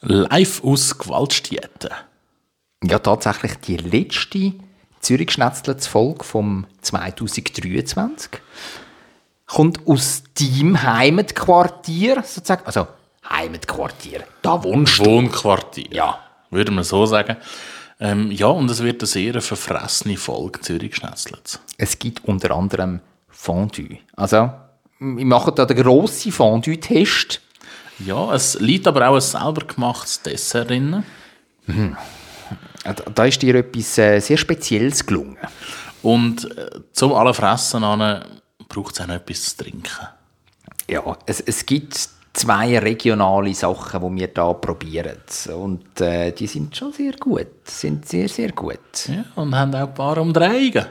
[0.00, 1.90] Live aus Gewaltstätten.
[2.84, 4.52] Ja, tatsächlich die letzte
[5.00, 8.30] Zürich Schnetzlets Folge vom 2023
[9.46, 12.66] kommt aus deinem Heimatquartier sozusagen.
[12.66, 12.86] Also
[13.28, 15.06] Heimatquartier, da wohnst du.
[15.06, 15.86] Wohnquartier.
[15.90, 16.18] Ja.
[16.50, 17.36] Würde man so sagen.
[17.98, 21.60] Ähm, ja, und es wird eine sehr verfressene Folge Zürich Schnetzlitz.
[21.78, 23.98] Es gibt unter anderem Fondue.
[24.14, 24.50] Also,
[24.98, 27.40] wir machen da den grossen Fondue-Test.
[27.98, 31.02] Ja, es liegt aber auch ein selber gemachtes Dessert drin.
[32.84, 35.38] Da- Da ist dir etwas äh, sehr Spezielles gelungen.
[36.02, 37.80] Und äh, zum alle Fressen
[38.68, 40.06] braucht es auch noch etwas zu trinken.
[40.88, 41.98] Ja, es, es gibt
[42.32, 45.16] zwei regionale Sachen, die wir hier probieren.
[45.56, 47.46] Und äh, die sind schon sehr gut.
[47.64, 49.08] Sind sehr, sehr gut.
[49.08, 50.86] Ja, und haben auch ein paar Umdrehungen.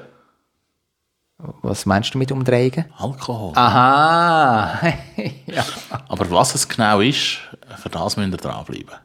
[1.38, 2.86] Was meinst du mit Umdrehungen?
[2.98, 3.52] Alkohol.
[3.56, 4.80] Aha!
[5.46, 5.66] ja.
[6.08, 7.40] Aber was es genau ist,
[7.78, 8.96] für das müsst ihr dranbleiben.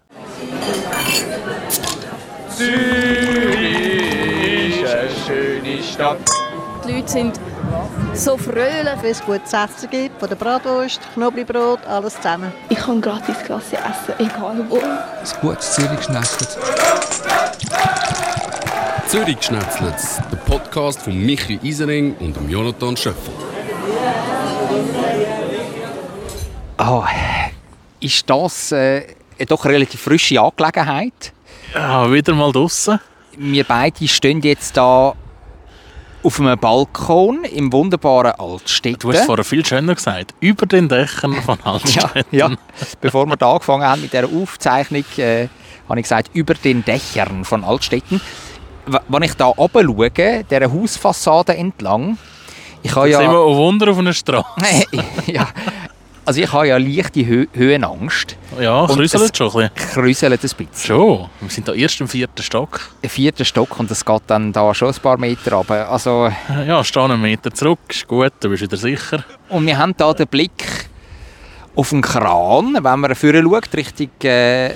[6.86, 7.40] Die Leute sind
[8.14, 9.02] so fröhlich.
[9.02, 12.52] wenn es gutes Essen gibt, von der Bratwurst, Knoblauchbrot, alles zusammen.
[12.68, 14.78] Ich kann gratis Klasse essen, egal wo.
[14.78, 16.58] Ein gutes Zürich schnetzelt.
[19.10, 23.34] Zürich Schnetzlitz, der Podcast von Michi Isering und dem Jonathan Schöffel.
[26.76, 27.08] Ah,
[27.98, 29.02] ist das äh,
[29.36, 31.32] eine doch relativ frische Angelegenheit?
[31.74, 33.00] Ja, wieder mal draussen.
[33.36, 35.14] Wir beide stehen jetzt da
[36.22, 39.00] auf einem Balkon im wunderbaren Altstädten.
[39.00, 40.36] Du hast es vorher viel schöner gesagt.
[40.38, 42.24] Über den Dächern von ja, Altstädten.
[42.30, 42.50] ja.
[43.00, 45.48] Bevor wir da angefangen haben mit dieser Aufzeichnung, äh,
[45.88, 48.20] habe ich gesagt, über den Dächern von Altstädten.
[49.08, 50.10] Wenn ich da oben schaue,
[50.44, 52.18] dieser Hausfassade entlang,
[52.82, 54.46] ich habe Jetzt sind wir ja, ein Wunder auf einer Straße.
[55.26, 55.48] ja,
[56.24, 58.36] also ich habe ja leichte Hö Höhenangst.
[58.58, 59.92] Ja, krüselt es- schon ein bisschen.
[59.92, 60.68] Krüselt ein bisschen.
[60.74, 61.28] Schon.
[61.40, 62.80] Wir sind da erst im vierten Stock.
[63.02, 65.90] Der vierte Stock und es geht dann da schon ein paar Meter runter.
[65.90, 66.30] Also,
[66.66, 67.80] Ja, steh einen Meter zurück.
[67.88, 69.24] Ist gut, du bist wieder sicher.
[69.50, 70.88] und wir haben da den Blick
[71.76, 74.70] auf den Kran, wenn man vorher schaut, Richtung, äh,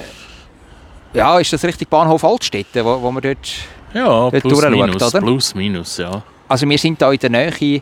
[1.12, 3.50] ja, ist das Richtung Bahnhof Altstädte, wo, wo wir dort
[3.94, 5.20] Ja, Dort plus minus, oder?
[5.20, 6.22] plus minus, ja.
[6.48, 7.80] Also wir sind da in der Nähe äh,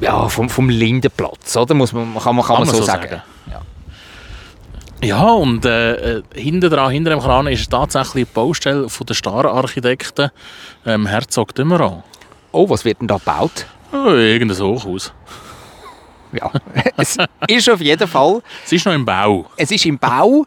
[0.00, 1.74] ja, vom, vom Lindenplatz, oder?
[1.74, 3.22] Muss man, kann man, kann man so, sagen.
[3.50, 3.62] Ja.
[5.02, 9.14] Ja, und äh, äh, hinten dran, hinter dem Kran ist tatsächlich die Baustelle von der
[9.14, 10.30] Star-Architekten
[10.86, 12.02] ähm, Herzog Dümmeran.
[12.52, 13.66] Oh, was wird denn da gebaut?
[13.92, 15.12] Oh, irgendein Hochhaus.
[16.32, 16.50] Ja,
[16.96, 19.46] es ist auf jeden Fall, Es ist noch im Bau.
[19.56, 20.46] es ist im Bau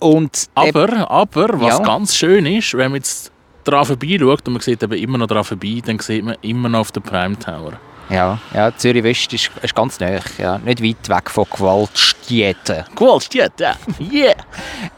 [0.00, 1.84] und Aber, aber was Ja.
[1.84, 3.30] ganz schön ist, wenn man jetzt
[3.64, 6.68] dran vorbei schaut und man sieht eben immer noch dran vorbei, dann sieht man immer
[6.68, 7.72] noch auf den Prime Tower.
[8.08, 12.84] ja, ja, Zürich West ist, ist ganz nah, ja, nicht weit weg von Gewaltstätten.
[13.20, 13.76] Steht, ja.
[14.00, 14.34] Yeah!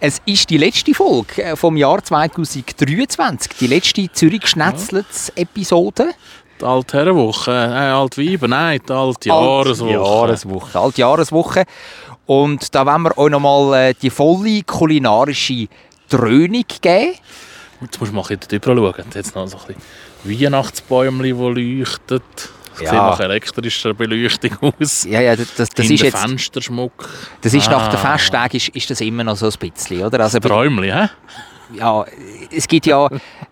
[0.00, 6.10] Es ist die letzte Folge äh, vom Jahr 2023, die letzte Zürich Schnetzlets Episode.
[6.60, 9.28] Die alte Herrenwoche, äh, alte Weiber, nein, die alte
[9.90, 10.70] Jahreswoche.
[10.96, 11.64] Jahreswoche.
[12.26, 15.66] Und da wollen wir euch nochmal äh, die volle kulinarische
[16.08, 17.14] Dröhnung geben.
[17.80, 19.04] Jetzt musst du mal ein bisschen drüber schauen.
[19.14, 19.74] Jetzt noch so ein
[20.24, 21.30] bisschen Weihnachtsbäumchen, die
[21.80, 22.20] leuchten.
[22.74, 22.88] Das Ja.
[22.90, 25.04] sieht nach elektrischer Beleuchtung aus.
[25.04, 27.06] Ja, ja, das, das, das ist jetzt, Fensterschmuck.
[27.42, 27.90] das ist nach Ah.
[27.90, 30.20] den Festtagen ist, ist das immer noch so ein bisschen, oder?
[30.20, 31.08] Also, Träumchen, hä?
[31.74, 32.04] Ja,
[32.50, 33.08] es gibt ja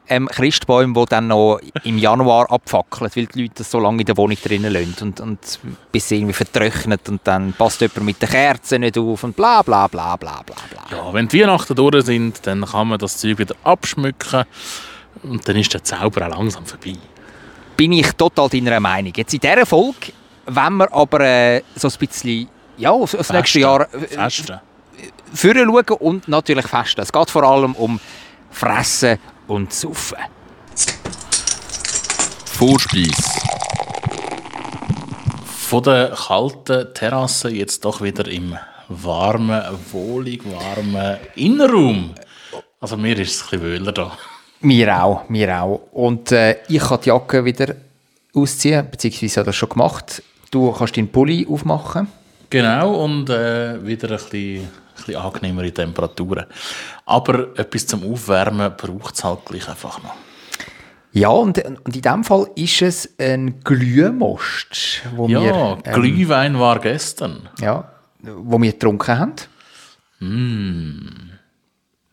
[0.08, 4.06] ähm, Christbäume, die dann noch im Januar abfackeln, weil die Leute das so lange in
[4.06, 5.60] der Wohnung drinnen lassen und, und
[5.92, 9.62] bis sie irgendwie vertrocknet und dann passt jemand mit den Kerzen nicht auf und bla
[9.62, 10.96] bla bla bla bla bla.
[10.96, 14.44] Ja, wenn die Weihnachten durch sind, dann kann man das Zeug wieder abschmücken.
[15.22, 16.94] Und dann ist der Zauber auch langsam vorbei.
[17.76, 19.12] bin ich total deiner Meinung.
[19.16, 20.12] Jetzt in dieser Folge,
[20.46, 24.60] wenn wir aber äh, so ein bisschen ja, aufs nächste Jahr äh, Festen.
[25.32, 27.00] Führen schauen und natürlich festen.
[27.00, 28.00] Es geht vor allem um
[28.50, 30.18] Fressen und Saufen.
[32.44, 33.40] Vorspeis.
[35.44, 38.56] Von der kalten Terrasse jetzt doch wieder im
[38.88, 39.62] warmen,
[39.92, 42.14] wohlig warmen Innenraum.
[42.80, 44.18] Also mir ist es ein bisschen wöhler da.
[44.60, 45.80] Mir auch, mir auch.
[45.92, 47.74] Und äh, ich kann die Jacke wieder
[48.34, 50.22] ausziehen, beziehungsweise habe das schon gemacht.
[50.50, 52.08] Du kannst deinen Pulli aufmachen.
[52.50, 54.68] Genau, und äh, wieder ein bisschen,
[55.04, 56.46] bisschen angenehmere Temperaturen.
[57.06, 60.14] Aber etwas zum Aufwärmen braucht es halt gleich einfach noch.
[61.12, 66.58] Ja, und, und in diesem Fall ist es ein Glühmost, wo Ja, wir, ähm, Glühwein
[66.60, 67.48] war gestern.
[67.60, 67.90] ja,
[68.22, 69.34] wo wir getrunken haben.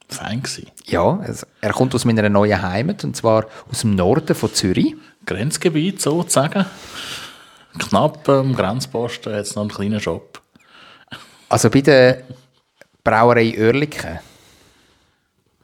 [0.10, 0.72] Fein gewesen.
[0.86, 4.96] Ja, also er kommt aus meiner neuen Heimat, und zwar aus dem Norden von Zürich.
[5.26, 6.66] Grenzgebiet sozusagen.
[7.78, 10.42] Knapp am Grenzposten es noch einen kleinen Shop.
[11.50, 12.24] Also bei der
[13.08, 14.20] Brauerei Oerlikon.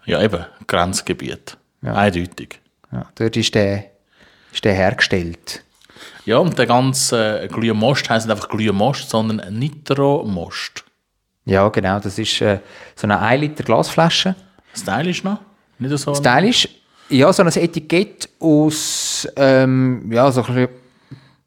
[0.06, 1.58] Ja, eben, Grenzgebiet.
[1.82, 2.62] Eindeutig.
[2.90, 3.84] Ja, dort ist der,
[4.54, 5.62] ist der hergestellt.
[6.24, 10.86] Ja, und der ganze äh, Glühmost heisst nicht einfach Glühmost, sondern Nitromost.
[11.44, 12.00] Ja, genau.
[12.00, 12.60] Das ist äh,
[12.96, 14.36] so eine 1 Liter Glasflasche.
[14.74, 15.40] Stylisch noch?
[15.80, 16.16] Nicht so?
[16.16, 16.70] Stylisch.
[17.10, 20.70] Ja, so ein Etikett aus, ähm, ja, so ein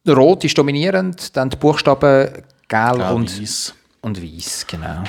[0.05, 2.29] bisschen rot ist dominierend, dann die Buchstaben
[2.69, 3.73] gelb Ja, und, weiss.
[4.03, 5.03] und weiß, genau.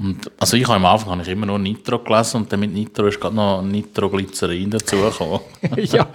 [0.00, 2.72] Und, also ich habe am Anfang habe ich immer nur Nitro gelesen und dann mit
[2.72, 5.40] Nitro ist gerade noch Nitroglycerin dazugekommen.
[5.76, 6.06] ja.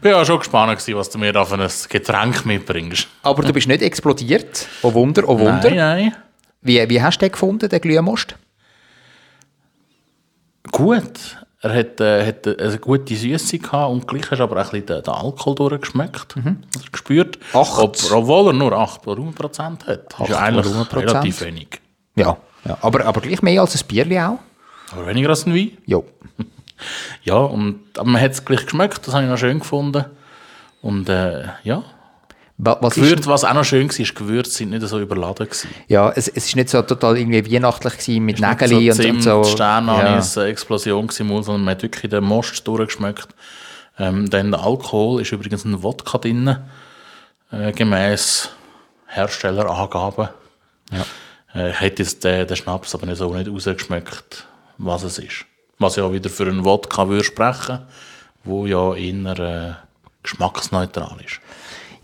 [0.00, 3.08] Bin ja schon gespannt gewesen, was du mir da für ein Getränk mitbringst.
[3.22, 4.68] Aber du bist nicht explodiert.
[4.82, 5.70] Oh Wunder, oh Wunder.
[5.70, 6.16] Nein, nein.
[6.62, 8.36] Wie, wie hast du den gefunden, den Glühmost?
[10.70, 11.36] Gut.
[11.62, 14.86] Er hat, äh, hat eine gute Süße gehabt und gleich hast du aber ein bisschen
[14.86, 16.36] den, Alkohol durchgeschmeckt.
[16.36, 17.38] Also gespürt.
[17.52, 17.78] Acht.
[17.78, 20.12] Ob, obwohl er nur 8 Volumenprozent hat.
[20.12, 21.80] Das ist ja eigentlich relativ wenig.
[22.16, 22.36] Ja.
[22.64, 22.78] ja.
[22.82, 24.38] Aber, aber gleich mehr als ein Bierli auch?
[24.92, 25.72] Aber weniger als ein Wein.
[25.86, 25.98] Ja.
[27.24, 30.02] Ja, und, aber man hat es gleich geschmeckt, das habe ich noch schön gefunden.
[30.80, 31.82] Und äh, ja,
[32.56, 35.44] Wa- Was Gewürz, was auch noch schön war, ist, Gewürze sind nicht so überladen.
[35.46, 35.68] Gewesen.
[35.88, 39.22] ja, es, es ist nicht so total irgendwie weihnachtlich gewesen mit Nicht Nägeli und, und
[39.22, 39.44] so.
[39.44, 43.28] Sternanis, eine Explosion gewesen, sondern man hat wirklich den Most durchgeschmeckt.
[43.98, 46.56] Ähm, dann der Alkohol ist übrigens ein Wodka drin,
[47.52, 48.48] äh, gemäß
[49.06, 50.30] Herstellerangaben.
[51.54, 54.46] Äh, hätte jetzt den, den Schnaps aber nicht so nicht rausgeschmeckt,
[54.78, 55.46] was es ist.
[55.78, 57.80] Was ja wieder für einen Wodka würde sprechen,
[58.44, 59.74] wo ja eher äh,
[60.22, 61.40] geschmacksneutral ist.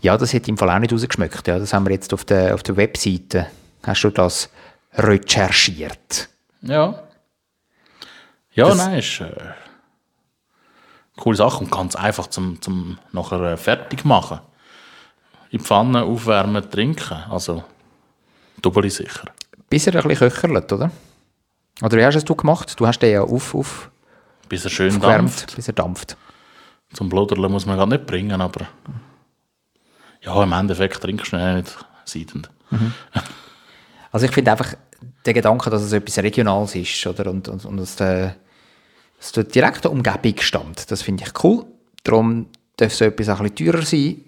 [0.01, 1.47] Ja, das hat im Fall auch nicht rausgeschmeckt.
[1.47, 3.47] Ja, das haben wir jetzt auf der, auf der Webseite.
[3.83, 4.49] Hast du das
[4.93, 6.29] recherchiert?
[6.61, 7.03] Ja.
[8.53, 9.31] Ja, Das- nein, ist äh,
[11.15, 14.39] coole Sache und ganz einfach zum, zum nachher äh, fertig machen.
[15.51, 17.23] In die Pfanne aufwärmen, trinken.
[17.29, 17.63] Also
[18.61, 19.25] doppelt sicher.
[19.69, 20.91] Bis er ein bisschen köcherlet, oder?
[21.81, 22.79] Oder wie hast du es gemacht?
[22.79, 23.91] Du hast den ja auf, auf,
[24.49, 25.55] Bis er schön dampft.
[25.55, 26.17] bis er dampft.
[26.93, 28.67] Zum Bluderle muss man gar nicht bringen, aber
[30.21, 32.49] ja, im Endeffekt trinkst du nicht seidend.
[34.09, 34.73] Also ich finde einfach
[35.25, 37.29] der Gedanke, dass es etwas Regionales ist, oder?
[37.29, 38.35] Und, und, und dass, der,
[39.19, 41.65] dass der direkte Umgebung stammt, das finde ich cool.
[42.03, 42.47] Darum
[42.77, 44.21] darf so etwas auch ein bisschen teurer sein.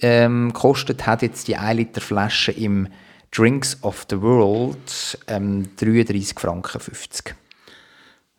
[0.00, 2.88] Ähm, kostet hat jetzt die 1 Liter Flasche im
[3.36, 7.34] Drinks of the World ähm, 33 Franken 50.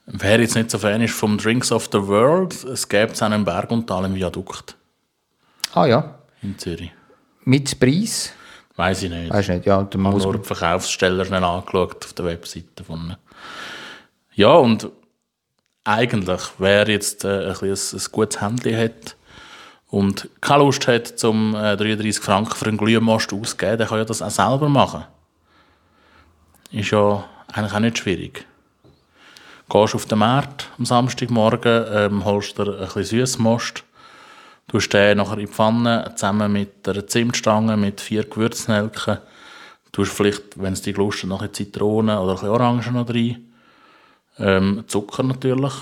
[0.07, 3.25] Wer jetzt nicht so Fan ist vom Drinks of the World, es gäbe es auch
[3.25, 4.75] einen Berguntal im Viadukt
[5.73, 6.91] Ah ja, in Zürich.
[7.43, 8.31] mit Preis?
[8.77, 9.31] Weiß ich nicht.
[9.31, 13.15] Weiß nicht, ja, dann Ich habe nur die Verkaufssteller schnell angeschaut auf der Webseite von
[14.33, 14.89] Ja, und
[15.83, 19.15] eigentlich, wer jetzt äh, ein, ein, ein gutes Handy hat
[19.95, 24.03] und keine Lust hat, zum äh, 33 Franken für einen Glühmost auszugeben, der kann ja
[24.03, 25.05] das auch selber machen.
[26.69, 28.45] Ist ja eigentlich auch nicht schwierig.
[29.69, 33.85] Gehst auf den Markt am Samstagmorgen, ähm, holst dir ein bisschen Süßmost,
[34.67, 39.19] tust den nachher in die Pfanne zusammen mit einer Zimtstange mit vier Gewürznelken.
[39.93, 43.45] Tust vielleicht, wenn es dich lust, noch ein Zitrone oder ein bisschen Orangen noch rein.
[44.39, 45.73] Ähm, Zucker natürlich.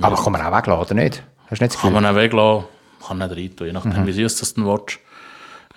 [0.00, 1.22] aber kann man auch weglassen, oder nicht?
[1.50, 2.02] Hast du nicht das Kann Gefühl?
[2.02, 2.64] man auch weglassen.
[3.06, 4.98] Kann nicht rein tun, je nachdem, wie süß das du willst.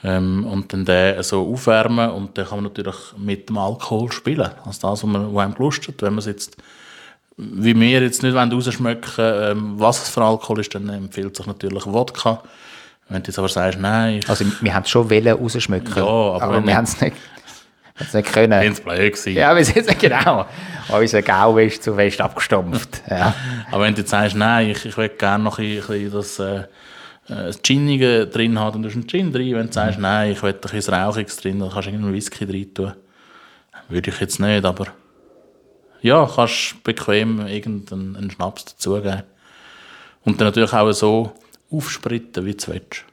[0.04, 4.50] Ähm, und dann den so aufwärmen und dann kann man natürlich mit dem Alkohol spielen.
[4.66, 6.01] Also das, was man, was einem gelustet.
[6.01, 6.58] Wenn man es jetzt,
[7.38, 11.46] wie wir jetzt nicht wollen rausschmecken ähm, was es für Alkohol ist, dann empfiehlt sich
[11.46, 12.42] natürlich Wodka.
[13.10, 16.42] Wenn du jetzt aber sagst, nein, Also wir haben es schon wollen rausschmecken, Ja, aber
[16.42, 17.16] aber wir haben es nicht,
[18.01, 18.60] haben es nicht können.
[18.60, 19.34] bin es blöd gewesen.
[19.34, 20.46] Ja, wir sind genau.
[20.89, 23.03] Unser Gau ist zu fest abgestumpft.
[23.10, 23.34] Ja.
[23.72, 26.55] Aber wenn du jetzt sagst, nein, ich, ich will gerne noch ein bisschen das, äh,
[26.55, 26.65] äh,
[27.27, 29.55] das Ginige drin haben, dann tust du einen Gin drin.
[29.55, 32.46] Wenn du sagst, nein, ich will ein bisschen Rauchiges drin, dann kannst du irgendeinen Whisky
[32.46, 32.93] drin tun.
[33.89, 34.88] Würde ich jetzt nicht, aber
[36.01, 39.24] ja, kannst bequem irgendeinen einen Schnaps dazugeben.
[40.24, 41.34] Und dann natürlich auch so
[41.72, 43.05] aufspritten, wie du willst.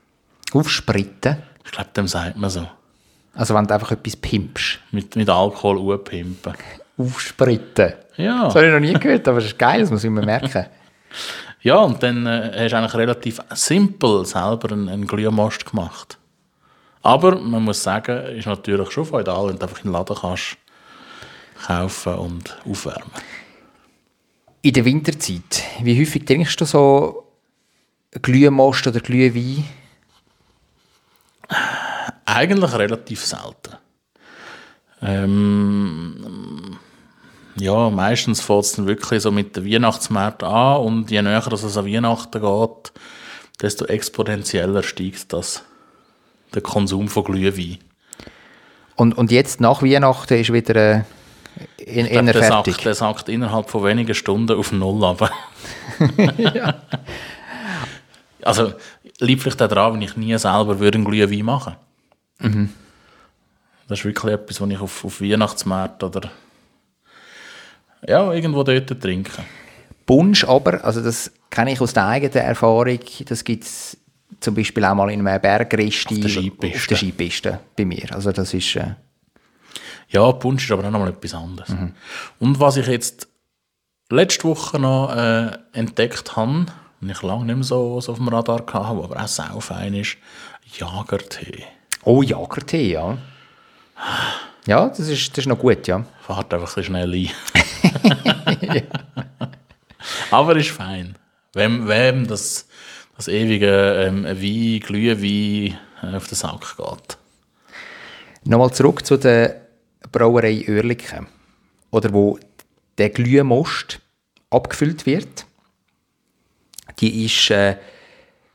[0.53, 1.39] Aufspritten.
[1.65, 2.67] Ich glaube, dem sagt man so.
[3.35, 4.79] Also wenn du einfach etwas pimpst.
[4.91, 6.55] Mit, mit Alkohol aufpimpen.
[6.97, 7.95] Aufspritten.
[8.17, 8.45] Ja.
[8.45, 10.67] Das habe ich noch nie gehört, aber das ist geil, das muss ich mir merken.
[11.61, 16.17] Ja, und dann äh, hast du eigentlich relativ simpel selber einen, einen Glühmost gemacht.
[17.03, 20.57] Aber man muss sagen, ist natürlich schon feudal, wenn du einfach in den Laden kannst
[21.67, 23.11] kaufen und aufwärmen.
[24.63, 27.25] In der Winterzeit, wie häufig trinkst du so
[28.23, 29.65] Glühmost oder Glühwein?
[32.31, 33.79] Eigentlich relativ selten.
[35.01, 36.77] Ähm,
[37.57, 41.63] ja, meistens fängt es dann wirklich so mit den Weihnachtsmärkten an und je näher dass
[41.63, 42.93] es an Weihnachten geht,
[43.63, 45.65] desto exponentieller steigt das,
[46.55, 47.79] der Konsum von Glühwein.
[48.95, 51.03] Und, und jetzt nach Weihnachten ist wieder äh,
[51.79, 52.75] in, Ich glaub, fertig.
[52.75, 55.31] sagt, der sagt innerhalb von wenigen Stunden auf Null aber
[58.43, 58.75] Also,
[59.19, 61.77] liegt vielleicht daran, wenn ich nie selber würde einen Glühwein machen
[62.41, 62.71] Mhm.
[63.89, 66.31] Das ist wirklich etwas, was ich auf, auf Weihnachtsmärkten oder
[68.07, 69.33] ja, irgendwo dort trinke.
[70.07, 73.97] Punsch aber, also das kenne ich aus der eigenen Erfahrung, das gibt es
[74.41, 76.77] zum Beispiel auch mal in einem Bergresti Auf der Skipiste.
[76.77, 78.15] auf der Skipiste bei mir.
[78.15, 78.77] Also das ist...
[78.77, 78.95] Äh,
[80.11, 81.75] Ja, Punsch ist aber auch nochmal etwas anderes.
[82.39, 83.29] Und was ich jetzt
[84.11, 86.67] letzte Woche noch äh, entdeckt habe,
[87.01, 89.95] und ich lange nicht mehr so, so auf dem Radar hatte, aber auch sau fein
[89.95, 90.17] ist,
[90.73, 91.65] Jagertee.
[92.05, 93.19] Oh, Jagertee, ja.
[94.67, 96.05] Ja, das ist, das ist noch gut, ja.
[96.21, 97.31] Fahrt einfach ein schnell ein.
[100.31, 101.17] Aber ist fein.
[101.55, 102.69] Wem, wem das,
[103.17, 107.19] das ewige ähm, Wein, Glühwein äh, auf den Sack geht.
[108.45, 109.63] Nochmal zurück zu der
[110.13, 111.27] Brauerei Oerlikon.
[111.91, 112.39] Oder wo
[112.99, 114.01] der Glühmost
[114.51, 115.47] abgefüllt wird.
[117.01, 117.77] Die ist äh,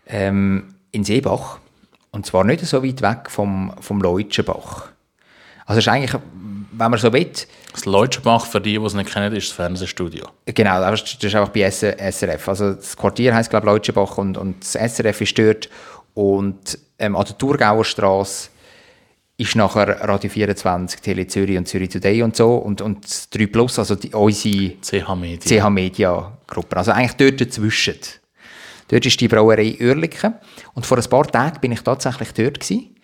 [0.07, 1.59] ähm, in Seebach.
[2.13, 4.89] Und zwar nicht so weit weg vom, vom Leutschenbach.
[5.65, 6.21] Also es ist eigentlich,
[6.71, 7.31] wenn man so will,
[7.71, 10.27] Das Leutschenbach, für die, die es nicht kennen, ist das Fernsehstudio.
[10.45, 12.47] Genau, das ist einfach bei SRF.
[12.47, 15.69] Also das Quartier heisst, glaube ich, Leutschenbach und, und das SRF ist dort.
[16.13, 18.49] Und ähm, an der Thurgauer Straße
[19.37, 22.57] ist nachher Radio 24, Tele Zürich und Zürich Today und so.
[22.57, 25.63] Und, und 3 Plus, also die, unsere CH Media.
[25.63, 26.77] CH Media Gruppe.
[26.77, 27.95] Also eigentlich dort dazwischen.
[28.87, 30.33] Dort ist die Brauerei Oerlikon.
[30.73, 32.95] Und vor ein paar Tagen bin ich tatsächlich dort gewesen,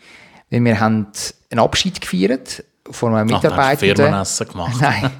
[0.49, 1.07] weil wir haben
[1.49, 3.95] einen Abschied gefeiert von einem Ach, da hast du Mitarbeitenden.
[3.95, 4.75] Firmenessen gemacht.
[4.81, 5.11] Nein,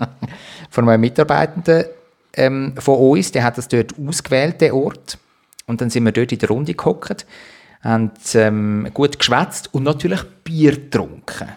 [0.69, 1.85] von einem Mitarbeitenden
[2.33, 5.17] ähm, von uns, der hat das dort ausgewählt, den Ort.
[5.65, 7.25] Und dann sind wir dort in der Runde gehockt,
[7.81, 11.49] haben ähm, gut geschwätzt und natürlich Bier getrunken.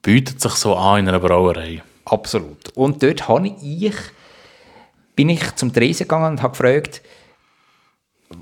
[0.00, 1.82] Bietet sich so an in einer Brauerei.
[2.04, 2.70] Absolut.
[2.74, 3.94] Und dort habe ich,
[5.14, 7.02] bin ich zum Tresen gegangen und habe gefragt,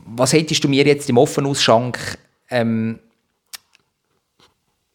[0.06, 2.18] was hättest du mir jetzt im Offenausschank,
[2.50, 2.98] ähm,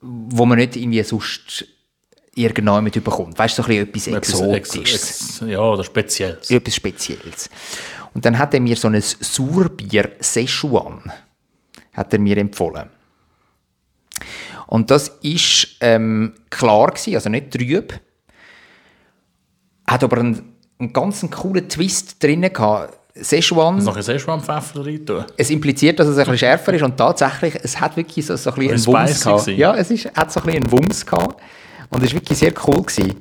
[0.01, 1.65] wo man nicht irgendwie sonst
[2.35, 3.39] irgendjemand bekommt.
[3.39, 5.41] Weißt du, so ein bisschen etwas Exotisches.
[5.41, 6.51] ex, ja, oder Spezielles.
[6.51, 7.49] etwas Spezielles.
[8.13, 11.11] Und dann hat er mir so ein Surbier Szechuan
[11.95, 12.89] hat er mir empfohlen.
[14.67, 17.99] Und das ist ähm, klar gewesen, also nicht trüb,
[19.87, 22.97] hat aber einen, einen ganz coolen Twist drin gehabt.
[23.21, 25.23] Szechuan, Noch ein Szechuan-Pfeffer rein tun.
[25.37, 28.51] es impliziert, dass es ein bisschen schärfer ist und tatsächlich, es hat wirklich so, so
[28.51, 29.47] ein bisschen Ein einen Wumms gehabt.
[29.47, 31.41] Ja, es ist, hat so ein bisschen einen Wumms gehabt
[31.89, 32.81] und es war wirklich sehr cool.
[32.83, 33.15] Gewesen.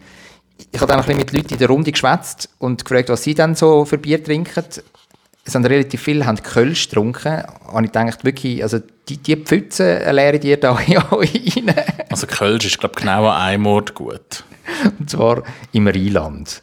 [0.73, 3.35] Ich habe dann ein bisschen mit Leuten in der Runde geschwätzt und gefragt, was sie
[3.35, 4.65] dann so für Bier trinken.
[5.45, 7.43] Es haben relativ viele haben Kölsch getrunken.
[7.73, 11.75] Und ich dachte wirklich, also die, die Pfütze leeren dir da ja rein.
[12.11, 14.45] Also Kölsch ist, glaube ich, genau an einem Ort gut.
[14.99, 16.63] Und zwar im Rheinland.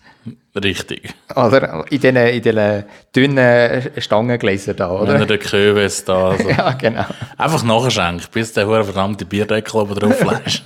[0.56, 1.14] Richtig.
[1.36, 1.86] Oder?
[1.90, 2.84] In diesen, in diesen
[3.16, 5.26] dünnen Stangengläsern da, Wenn er oder?
[5.26, 6.30] den Köwes da.
[6.30, 6.50] Also.
[6.50, 7.06] Ja, genau.
[7.38, 10.64] Einfach nachschenken, bis der verdammte Bierdeckel oben drauf flasht.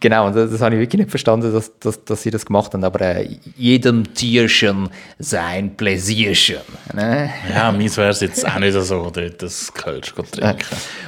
[0.00, 2.72] Genau, und das, das habe ich wirklich nicht verstanden, dass, dass, dass sie das gemacht
[2.74, 2.84] haben.
[2.84, 6.58] Aber äh, jedem Tierchen sein Pläsierchen.
[6.94, 7.30] Ne?
[7.52, 10.64] Ja, meins wäre es jetzt auch nicht so, das Kölsch zu trinken.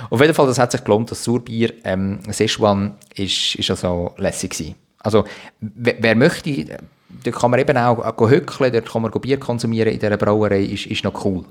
[0.08, 4.50] Auf jeden Fall, das hat sich gelohnt, das Surbier ähm, Szechuan ist, ist also lässig
[4.50, 4.74] gewesen.
[5.02, 5.24] Also,
[5.60, 6.78] wer, wer möchte,
[7.24, 10.62] da kann man eben auch, auch hückeln, dort kann man Bier konsumieren in dieser Brauerei,
[10.62, 11.44] ist, ist noch cool.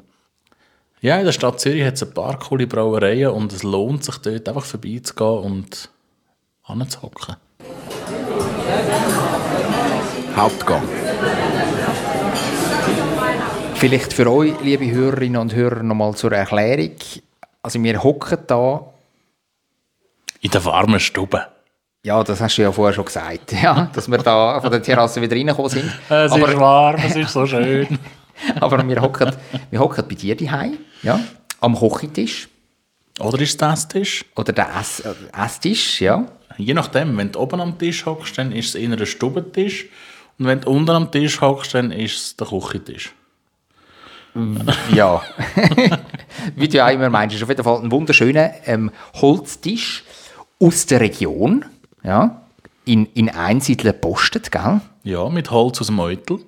[1.01, 4.17] Ja, in der Stadt Zürich hat es ein paar coole Brauereien und es lohnt sich
[4.17, 5.89] dort einfach vorbeizugehen und
[6.63, 7.37] anzuhocken.
[10.35, 10.83] Hauptgang.
[13.75, 16.95] Vielleicht für euch, liebe Hörerinnen und Hörer, nochmal zur Erklärung.
[17.61, 18.93] Also wir hocken da
[20.41, 21.47] In der warmen Stube.
[22.03, 25.21] Ja, das hast du ja vorher schon gesagt, ja, dass wir da von der Terrasse
[25.21, 25.91] wieder reingekommen sind.
[26.09, 27.99] Es aber, ist warm, es ist so schön.
[28.59, 29.35] aber wir hocken,
[29.69, 31.19] wir hocken bei dir daheim, ja,
[31.59, 32.47] am Kochentisch
[33.19, 34.23] Oder ist es das Tisch?
[34.35, 36.25] oder der Ess, äh, Esstisch, ja.
[36.57, 39.85] Je nachdem, wenn du oben am Tisch hockst, dann ist es eher ein Stubentisch.
[40.37, 43.13] Und wenn du unten am Tisch hockst, dann ist es der Küchentisch.
[44.93, 45.21] Ja.
[46.55, 50.03] Wie du auch immer meinst, ist auf jeden Fall ein wunderschöner ähm, Holztisch
[50.59, 51.65] aus der Region,
[52.03, 52.41] ja,
[52.85, 54.81] in, in Einsiedeln gepostet, gell?
[55.03, 56.39] Ja, mit Holz aus dem Eutel.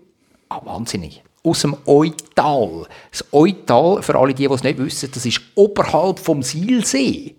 [0.50, 1.24] Ah, wahnsinnig.
[1.43, 2.86] Aus dem Eutal.
[3.12, 7.36] Das Eutal, für alle die, die es nicht wissen, das ist oberhalb vom Silsee.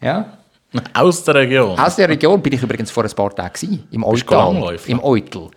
[0.00, 0.38] Ja?
[0.94, 1.78] Aus der Region.
[1.78, 4.76] Aus der Region bin ich übrigens vor ein paar Tagen gewesen, im Eutal.
[4.86, 5.50] Im Eutel.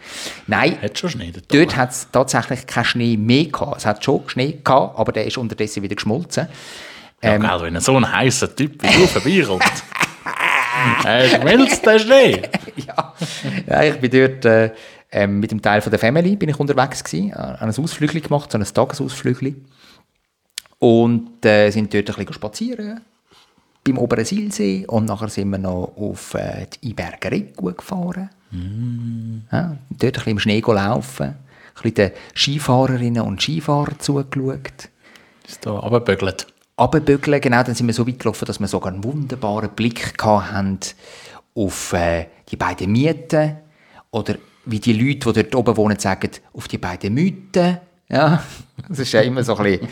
[0.46, 1.52] Nein, Hat schon Schnee dort.
[1.54, 3.78] dort hat es tatsächlich keinen Schnee mehr gehabt.
[3.78, 6.48] Es hat schon Schnee gehabt, aber der ist unterdessen wieder geschmolzen.
[7.24, 9.64] Ja, Ähm, gell, wenn so ein heißer Typ wie du vorbeikommt.
[11.03, 12.41] Hey, schmilzt der Schnee?
[12.75, 13.13] ja.
[13.67, 14.72] ja, ich bin dort äh,
[15.12, 18.22] ähm, mit dem Teil von der Family bin ich unterwegs gewesen, äh, an ein Ausflügel
[18.22, 19.55] gemacht, so ein Tagesausflügel.
[20.79, 23.01] Und äh, sind dort ein bisschen spazieren
[23.88, 28.29] beim oberen Silsee und nachher sind wir noch auf äh, die Iberger gefahren.
[29.51, 31.36] Ja, dort ein bisschen im Schnee laufen, ein
[31.74, 34.89] bisschen den Skifahrerinnen und Skifahrern zugeschaut.
[35.48, 36.48] Ist da runterbügelt.
[36.77, 40.79] Abbügeln, genau, dann sind wir so weit gelaufen, dass wir sogar einen wunderbaren Blick haben
[41.55, 43.57] auf äh, die beiden Mieten
[44.12, 47.79] oder wie die Leute, die dort oben wohnen, sagen, auf die beiden Mythen.
[48.10, 48.43] Ja,
[48.89, 49.89] das ist ja immer so ein bisschen...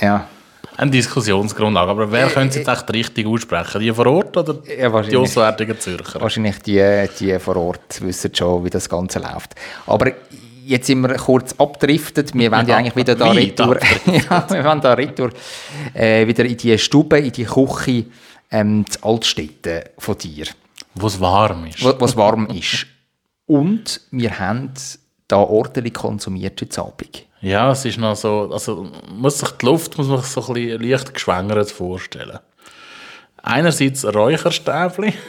[0.00, 0.28] ja.
[0.76, 1.90] Eine Diskussionsgrundlage.
[1.90, 3.80] Aber wer könnte es jetzt echt richtig aussprechen?
[3.80, 6.20] Die vor Ort oder Ja, die auswärtigen Zürcher?
[6.20, 9.54] Wahrscheinlich die, die vor Ort wissen schon, wie das Ganze läuft.
[9.86, 10.12] Aber
[10.66, 12.34] jetzt sind wir kurz abgedriftet.
[12.34, 15.30] Wir wollen ja Ja, eigentlich wieder da retour, ja, wir wollen da retour
[15.94, 18.06] äh, wieder in die Stube, in die Küche
[18.50, 20.46] ähm, zu Altstädten von dir,
[20.94, 21.82] Wo es warm ist.
[21.84, 22.86] wo was warm ist.
[23.46, 24.72] Und wir haben
[25.28, 27.26] da ordentlich konsumiert heute Abend.
[27.40, 30.54] Ja, es ist noch so, also muss sich die Luft muss man sich so ein
[30.54, 32.38] bisschen leicht geschwängert vorstellen.
[33.42, 35.12] Einerseits Räucherstäbli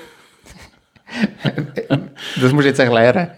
[2.42, 3.32] Das musst du jetzt erklären.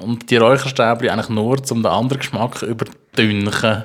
[0.00, 3.84] Und die Räucherstäbli eigentlich nur, um den anderen Geschmack zu überdünchen,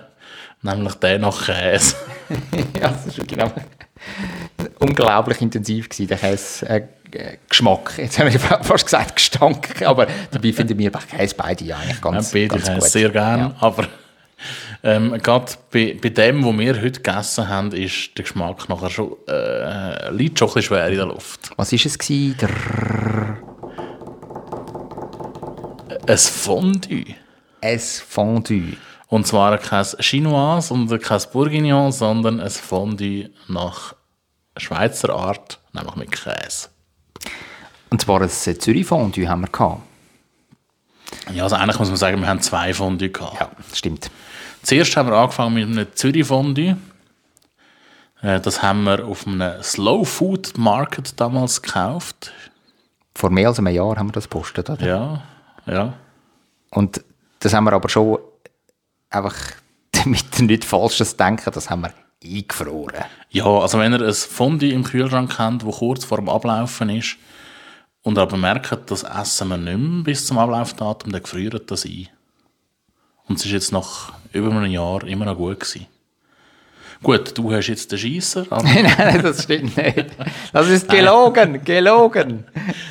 [0.62, 1.96] nämlich den nach Käse.
[2.82, 3.52] ja, das ist genau
[4.80, 6.82] unglaublich intensiv gewesen, der Käse, äh,
[7.12, 7.94] äh, Geschmack.
[7.98, 12.02] Jetzt habe ich fast gesagt Gestank, aber dabei finden wir bei Käse beide ja eigentlich
[12.02, 12.84] ganz, Ja, beide ganz gut.
[12.84, 13.56] sehr gerne, Ja.
[13.60, 13.88] aber
[14.84, 19.16] ähm, gerade bei, bei dem, was wir heute gegessen haben, ist der Geschmack nachher schon,
[19.28, 21.52] äh, liegt schon ein bisschen schwer in der Luft.
[21.58, 21.98] Was war es?
[21.98, 22.38] Gewesen?
[22.42, 22.50] Der
[26.08, 27.16] Ein Fondue.
[27.62, 28.78] ein Fondue.
[29.08, 33.96] Und zwar kein Chinoise und kein Bourguignon, sondern ein Fondue nach
[34.58, 36.70] Schweizer Art, nämlich mit Käse.
[37.90, 39.82] Und zwar ein Zürich Fondue haben wir gehabt.
[41.34, 43.40] Ja, also eigentlich muss man sagen, wir haben zwei Fondue gehabt.
[43.40, 44.10] Ja, stimmt.
[44.64, 46.78] Zuerst haben wir angefangen mit einem Zürich Fondue.
[48.22, 52.34] Äh, Das haben wir auf einem Slow Food Market damals gekauft.
[53.14, 54.70] Vor mehr als einem Jahr haben wir das gepostet.
[54.70, 54.86] Oder?
[54.86, 55.24] Ja,
[55.66, 55.94] ja.
[56.70, 57.04] Und
[57.40, 58.20] das haben wir aber schon
[59.10, 59.36] einfach,
[59.92, 63.06] damit ihr nicht Falsches denken, das haben wir eingefroren.
[63.30, 67.18] Ja, also wenn ihr ein Fondue im Kühlschrank habt, das kurz vor dem Ablaufen ist,
[68.06, 72.08] und aber merkt, das essen wir nicht mehr bis zum Ablaufdatum, dann gefriert das ein.
[73.28, 75.88] Und es ist jetzt nach über einem Jahr immer noch gut gewesen.
[77.06, 80.08] Gut, du hast jetzt den Scheisser, aber Nein, das stimmt nicht.
[80.52, 82.46] Das ist gelogen, gelogen.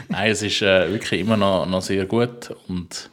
[0.08, 3.10] nein, es ist äh, wirklich immer noch, noch sehr gut und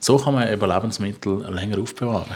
[0.00, 2.34] so kann man eben Lebensmittel länger aufbewahren.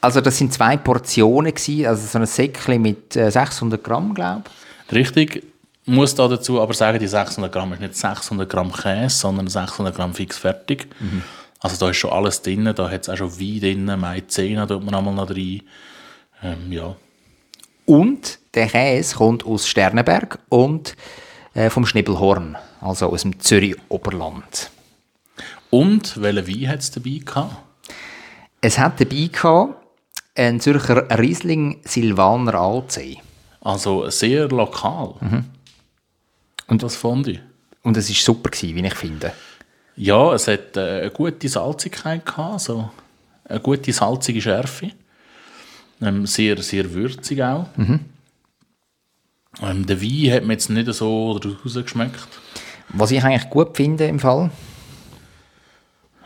[0.00, 4.44] Also das sind zwei Portionen gewesen, also so ein Säckchen mit äh, 600 Gramm, glaube
[4.88, 4.94] ich.
[4.96, 5.42] Richtig,
[5.84, 9.94] muss da dazu aber sagen, die 600 Gramm ist nicht 600 Gramm Käse, sondern 600
[9.94, 10.88] Gramm fix fertig.
[11.60, 14.82] Also da ist schon alles drin, da hat es auch schon Wein drin, Maizena tut
[14.82, 15.60] man einmal noch rein.
[16.44, 16.94] Ähm, ja.
[17.86, 20.94] Und der Käse kommt aus Sternenberg und
[21.54, 24.70] äh, vom Schnibbelhorn, also aus dem Zürich Oberland.
[25.70, 27.56] Und welchen Wein hat es dabei gehabt?
[28.60, 29.74] Es hat dabei gehabt,
[30.36, 33.20] ein Zürcher Riesling Silvaner Alzey.
[33.60, 35.14] Also sehr lokal.
[36.66, 37.40] Und das Fondue.
[37.82, 39.32] Und es war super, gewesen, wie ich finde.
[39.96, 42.90] Ja, es hat äh, eine gute Salzigkeit gehabt, so
[43.44, 44.90] eine gute salzige Schärfe.
[46.02, 47.66] Ähm, sehr, sehr würzig auch.
[49.62, 52.26] Ähm, der Wein hat mir jetzt nicht so rausgeschmeckt.
[52.88, 54.50] Was ich eigentlich gut finde im Fall,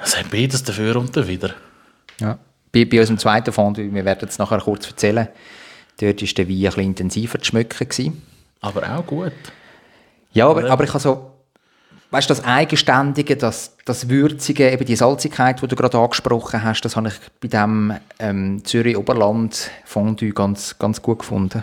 [0.02, 1.54] Es hat beides dafür und dawider.
[2.20, 2.38] ja.
[2.72, 5.28] bei, bei unserem zweiten Fondue, wir werden es nachher kurz erzählen,
[6.00, 7.88] dort war der Wein ein bisschen intensiver zu schmecken.
[7.88, 8.22] Gewesen.
[8.60, 9.32] Aber auch gut.
[10.32, 11.30] Ja, aber, aber ich habe so,
[12.10, 16.82] weißt du, das Eigenständige, das, das Würzige, eben die Salzigkeit, die du gerade angesprochen hast,
[16.82, 21.62] das habe ich bei dem ähm, Zürich Oberland Fondue ganz, ganz gut gefunden.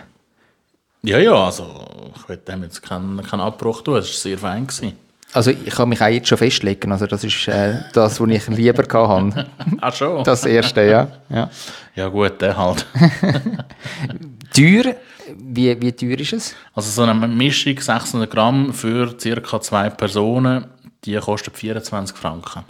[1.03, 3.97] Ja, ja, also ich will dem jetzt keinen, keinen Abbruch tun.
[3.97, 4.65] Es war sehr fein.
[4.65, 4.93] Gewesen.
[5.33, 8.47] Also ich kann mich auch jetzt schon festlegen, also das ist äh, das, was ich
[8.47, 9.47] lieber hatte.
[9.81, 10.23] Ach schon?
[10.23, 11.07] Das erste, ja.
[11.29, 11.49] ja.
[11.93, 12.85] ja gut, der halt.
[14.55, 14.95] Teuer,
[15.37, 16.55] wie, wie teuer ist es?
[16.73, 19.61] Also so eine Mischung 600 Gramm für ca.
[19.61, 20.65] zwei Personen,
[21.03, 22.63] die kostet 24 Franken.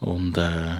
[0.00, 0.76] Und äh,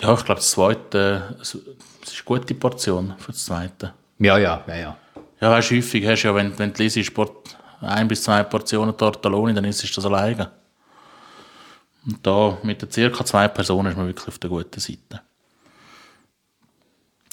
[0.00, 3.94] ja, ich glaube, das zweite, es ist eine gute Portion für das zweite.
[4.18, 4.96] Ja, ja, ja, ja.
[5.40, 8.94] Ja, weißt, häufig hast du ja, wenn, wenn du liest, Port- ein bis zwei Portionen
[8.96, 10.50] Tortelloni, dann isst du das alleine.
[12.04, 15.22] Und da mit den circa zwei Personen ist man wirklich auf der guten Seite.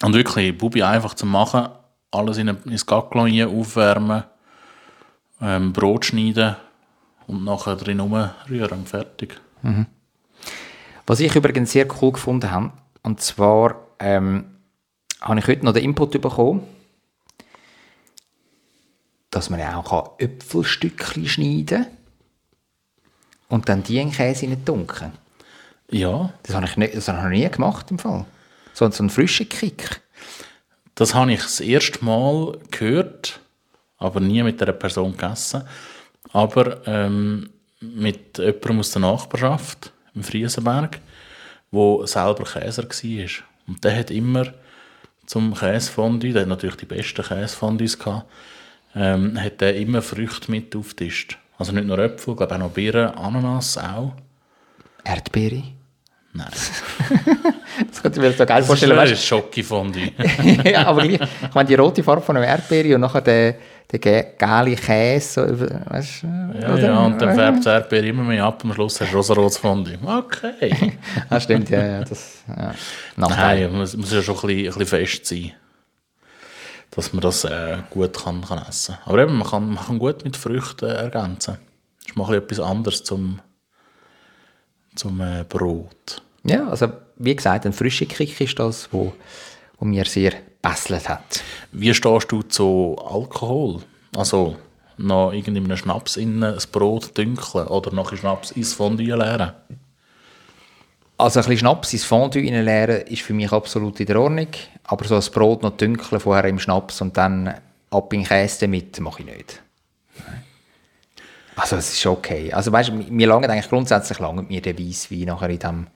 [0.03, 1.69] Und wirklich, Bubi einfach zu machen,
[2.11, 4.23] alles in ein, ins aufwärmen,
[5.41, 6.55] ähm, Brot schneiden
[7.27, 9.39] und nachher drin rumrühren und fertig.
[11.05, 12.71] Was ich übrigens sehr cool gefunden habe,
[13.03, 14.45] und zwar ähm,
[15.21, 16.63] habe ich heute noch den Input bekommen,
[19.29, 21.87] dass man ja auch Äpfelstückchen schneiden kann
[23.49, 25.13] und dann die in Käse in tunken.
[25.89, 28.25] Ja, Das habe ich, nicht, das habe ich nie gemacht im Fall.
[28.77, 30.01] So, so einen frischen Kick.
[30.93, 33.39] das habe ich das erste Mal gehört,
[33.97, 35.63] aber nie mit einer Person gegessen.
[36.31, 40.99] Aber ähm, mit jemandem aus der Nachbarschaft im Friesenberg,
[41.71, 43.29] wo selber Käser war.
[43.65, 44.53] Und der hat immer
[45.25, 48.29] zum Käsefondue, der hat natürlich die besten Käsefondues gehabt,
[48.93, 51.39] ähm, hat der immer Früchte mit aufgetischt.
[51.57, 54.13] Also nicht nur Äpfel, glaube auch noch Birnen, Ananas auch.
[55.03, 55.63] Erdbeere.
[56.37, 56.47] Nein,
[57.91, 58.91] Das könnte ich mir so geil das vorstellen.
[58.91, 60.11] ist weißt ein Schokofondue.
[60.71, 61.19] ja, aber gleich,
[61.49, 63.55] ich meine, die rote Farbe von einer Erdbeere und nachher der,
[63.91, 65.59] der ge- gelbe Käse, so,
[65.91, 66.23] weißt?
[66.61, 68.61] Ja, ja, und dann färbt die Erdbeere immer mehr ab.
[68.63, 69.97] Am Schluss hast du rosarotes Fondue.
[70.05, 70.97] Okay.
[71.29, 72.73] Ah, stimmt, ja, ja, das, ja.
[73.15, 75.51] Nein, es muss ja schon ein bisschen, ein bisschen fest sein,
[76.91, 79.03] dass man das äh, gut kann, kann essen kann.
[79.13, 81.57] Aber eben, man kann, man kann gut mit Früchten ergänzen.
[81.99, 83.39] Das ist mal etwas anderes zum,
[84.95, 86.21] zum äh, Brot.
[86.47, 89.13] Ja, also wie gesagt, ein frischer Kick ist das, wo,
[89.79, 91.43] wo mir sehr besselt hat.
[91.71, 93.81] Wie stehst du zu Alkohol?
[94.15, 94.55] Also
[94.97, 99.15] noch irgendwie in einem Schnaps innen ein Brot dünkeln oder noch ein Schnaps ins Fondue
[99.15, 99.51] leeren?
[101.17, 104.49] Also ein bisschen Schnaps ins Fondue reinleeren ist für mich absolut in der Ordnung,
[104.83, 107.55] aber so ein Brot noch dünkeln vorher im Schnaps und dann
[107.89, 109.61] ab in den Käse damit, mache ich nicht.
[111.55, 112.53] Also es ist okay.
[112.53, 115.87] Also weißt, du, mir langt eigentlich grundsätzlich langt mir der Weisswein nachher in, in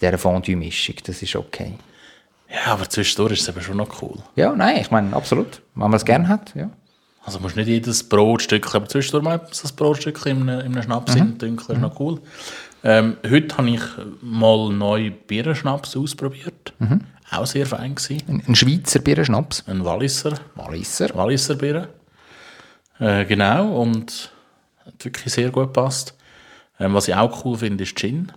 [0.00, 1.74] dieser Fondue-Mischung, das ist okay.
[2.48, 4.18] Ja, aber zwischendurch ist es eben schon noch cool.
[4.36, 5.62] Ja, nein, ich meine, absolut.
[5.74, 6.70] Wenn man es gerne hat, ja.
[7.24, 11.16] Also musst nicht jedes Brotstück, aber zwischendurch mal ein Brotstück in einem, in einem Schnaps
[11.16, 11.38] mhm.
[11.38, 12.20] dünkeln, ist noch cool.
[12.84, 13.80] Ähm, heute habe ich
[14.22, 16.72] mal neu Birnenschnaps ausprobiert.
[17.32, 18.22] Auch sehr fein gewesen.
[18.28, 19.64] Ein, ein Schweizer Birnenschnaps.
[19.66, 21.12] Ein Walliser, Walliser.
[21.16, 21.88] Walliser Birne.
[23.00, 24.30] Äh, genau, und
[24.84, 26.14] hat wirklich sehr gut gepasst.
[26.78, 28.30] Ähm, was ich auch cool finde, ist Gin.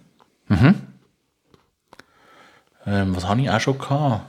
[2.89, 4.21] Ähm, was habe ich auch schon gehabt?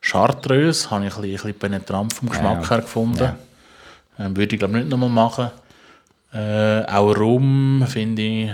[0.00, 3.34] Chartreuse habe ich ein bisschen, ein bisschen penetrant vom Geschmack her gefunden.
[4.18, 5.50] Ähm, würde ich glaube nicht nochmal machen.
[6.32, 8.50] Äh, auch Rum finde ich,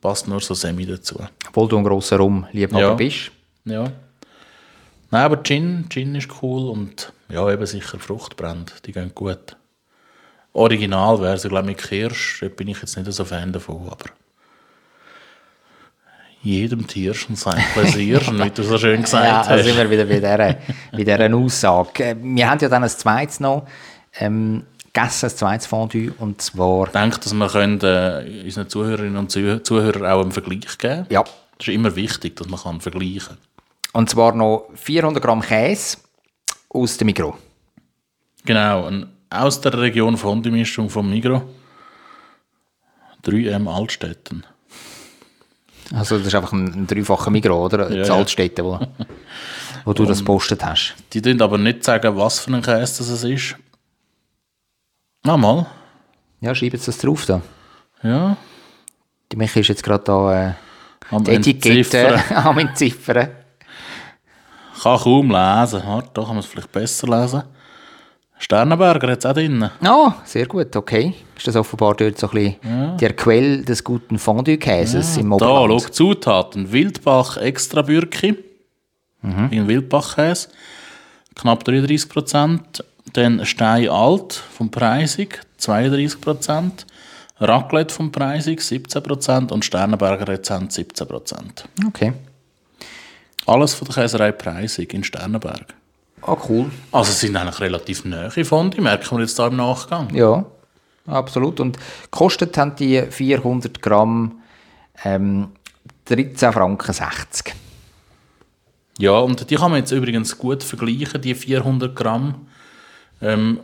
[0.00, 1.18] passt nur so semi dazu.
[1.48, 2.94] Obwohl du ein grosser Rumliebhaber Ja.
[2.94, 3.30] bist.
[3.64, 3.84] Ja.
[5.12, 9.56] Nein, aber Gin, Gin ist cool und ja, eben sicher Fruchtbrand, die gehen gut.
[10.52, 13.86] Original wäre sie, glaube ich, mit Kirsch, da bin ich jetzt nicht so Fan davon,
[13.88, 14.06] aber
[16.42, 19.64] jedem Tierchen sein Pläsier, wie du so schön gesagt Ja, hast.
[19.64, 20.36] sind wir wieder bei dieser,
[20.92, 22.04] bei dieser Aussage.
[22.04, 23.66] Äh, Wir haben ja dann ein zweites noch
[24.18, 26.86] ähm, gegessen, ein zweites Fondue, und zwar...
[26.86, 31.06] Ich denke, dass wir können, äh, unseren Zuhörerinnen und Zuh- Zuhörern auch einen Vergleich geben
[31.10, 31.22] Ja,
[31.58, 33.38] Das ist immer wichtig, dass man kann vergleichen kann.
[33.92, 35.98] und zwar noch 400 Gramm Käse
[36.70, 37.36] aus dem Mikro.
[38.46, 38.90] Genau,
[39.28, 41.42] aus der Region Fondue-Mischung vom Migro.
[43.24, 44.44] 3M Altstetten.
[45.92, 47.90] Also das ist einfach ein, ein dreifacher Mikro, oder?
[47.90, 48.14] Ja.
[48.14, 48.78] Altstädte, wo,
[49.84, 50.94] wo du das postet hast.
[51.12, 53.56] Die tun aber nicht sagen, was für ein Käse das es ist.
[55.24, 55.66] Ah, mal.
[56.40, 57.42] Ja, schreiben Sie das drauf da.
[58.02, 58.36] Ja.
[59.30, 60.54] Die Michi ist jetzt gerade da äh,
[61.10, 63.28] Am die Etikette am Entziffern.
[64.82, 65.82] Kann kaum lesen.
[65.84, 67.42] Warte, da kann man es vielleicht besser lesen.
[68.42, 69.70] Sternenberger hat es auch drin.
[69.82, 71.14] Ah, sehr gut, okay.
[71.36, 75.64] Ist das offenbar dort so ein bisschen der Quell des guten Fondue-Käses im Da, schau,
[75.64, 75.94] Oberland?
[75.94, 76.72] Zutaten.
[76.72, 78.36] Wildbach extra Bürki.
[79.22, 80.48] Ein Wildbachkäse.
[81.34, 82.82] Knapp 33%.
[83.12, 86.86] Dann Stein alt vom Preisig, 32%.
[87.40, 89.52] Raclette vom Preisig, 17%.
[89.52, 91.64] Und Sternenberger Rezent, 17%.
[91.86, 92.14] Okay.
[93.46, 95.74] Alles von der Käserei Preisig in Sternenberg.
[96.22, 96.70] Ah, cool.
[96.92, 100.14] Also es sind eigentlich relativ nahe Fondue, merken wir jetzt da im Nachgang.
[100.14, 100.44] Ja,
[101.06, 101.60] absolut.
[101.60, 101.78] Und
[102.10, 104.40] gekostet haben die 400 Gramm
[105.04, 105.48] ähm,
[106.06, 107.54] 13 Franken 60.
[108.98, 112.46] Ja, und die kann man jetzt übrigens gut vergleichen, die 400 Gramm,
[113.22, 113.60] ähm,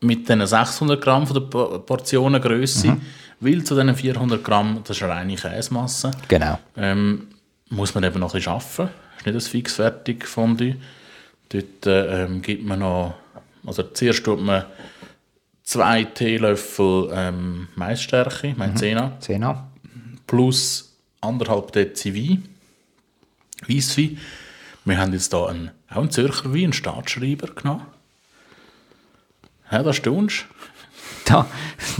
[0.00, 2.96] mit den 600 Gramm von der Po- Portionengröße.
[3.40, 6.58] Weil zu diesen 400 Gramm, das ist eine reine Käsemasse, Genau.
[6.76, 7.28] ähm,
[7.70, 8.90] muss man eben noch ein bisschen arbeiten.
[9.18, 10.76] ist nicht ein fixfertig Fondue.
[11.54, 13.14] Dort äh, ähm, gibt man noch,
[13.64, 14.64] also zuerst tut man
[15.62, 19.46] zwei Teelöffel ähm, Maisstärke, Maizena, 10
[20.26, 22.48] plus anderthalb Dezi Wein,
[23.68, 24.18] Weisswein.
[24.84, 27.86] Wir haben jetzt hier einen, auch einen Zürcher Wein, einen Staatsschreiber genommen.
[29.70, 30.46] Ja, da staunst
[31.24, 31.46] Da,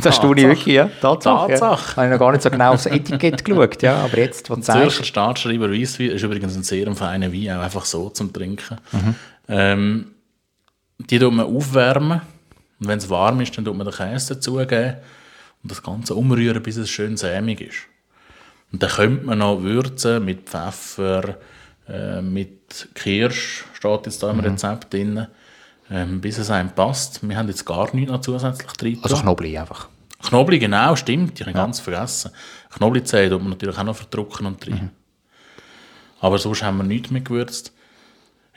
[0.03, 0.91] da staune ich wirklich, ja.
[1.01, 1.53] Tatsache.
[1.53, 1.59] Ja.
[1.59, 1.97] Tatsache.
[1.97, 4.05] Habe ich noch gar nicht so genau aufs Etikett geschaut, ja.
[4.05, 5.07] Aber jetzt, was du Zürcher sagst.
[5.07, 8.79] Staatsschreiber Weisswein ist übrigens ein sehr feiner Wein, auch einfach so zum Trinken.
[8.93, 9.15] Mhm.
[9.49, 10.13] Ähm,
[10.99, 12.21] die tut man aufwärmen.
[12.81, 14.97] Und wenn es warm ist, dann tut man den Käse dazugeben
[15.63, 17.79] und das Ganze umrühren, bis es schön sämig ist.
[18.73, 21.37] Und dann könnte man noch würzen mit Pfeffer,
[21.89, 24.39] äh, mit Kirsch, steht jetzt da Mhm.
[24.41, 25.27] im Rezept drin,
[25.91, 27.27] ähm, bis es einem passt.
[27.27, 28.99] Wir haben jetzt gar nichts noch zusätzlich drin.
[29.03, 29.89] Also Knobli einfach.
[30.23, 31.39] Knobli, genau, stimmt.
[31.39, 32.31] Ich habe ganz vergessen.
[32.71, 34.73] Knoblizehen tut man natürlich auch noch verdrucken und Mhm.
[34.73, 34.91] drin.
[36.21, 37.73] Aber sonst haben wir nichts mehr gewürzt.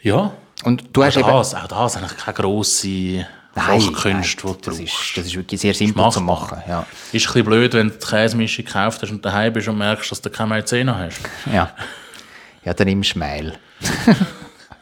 [0.01, 1.37] Ja, Und du hast auch eben...
[1.37, 4.79] das, auch das eigentlich keine grosse Kochkünste, die du das brauchst.
[4.79, 6.11] ist, das ist wirklich sehr simpel machbar.
[6.11, 6.61] zu machen.
[6.67, 6.85] Ja.
[7.11, 10.11] Ist ein bisschen blöd, wenn du die Käsemischung gekauft hast und daheim bist und merkst,
[10.11, 11.19] dass du keine Maizena hast.
[11.51, 11.71] Ja.
[12.63, 13.53] ja, dann nimmst du Mehl.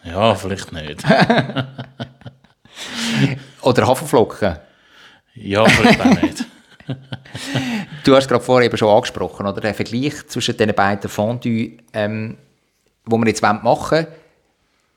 [0.05, 1.03] Ja, vielleicht nicht.
[3.61, 4.57] Oder Haferflocken.
[5.33, 6.45] Ja, vielleicht auch nicht.
[8.03, 9.59] Du hast gerade vorher eben schon angesprochen, oder?
[9.59, 12.37] Der Vergleich zwischen den beiden Fondue, ähm,
[13.05, 14.05] wo wir jetzt machen wollen.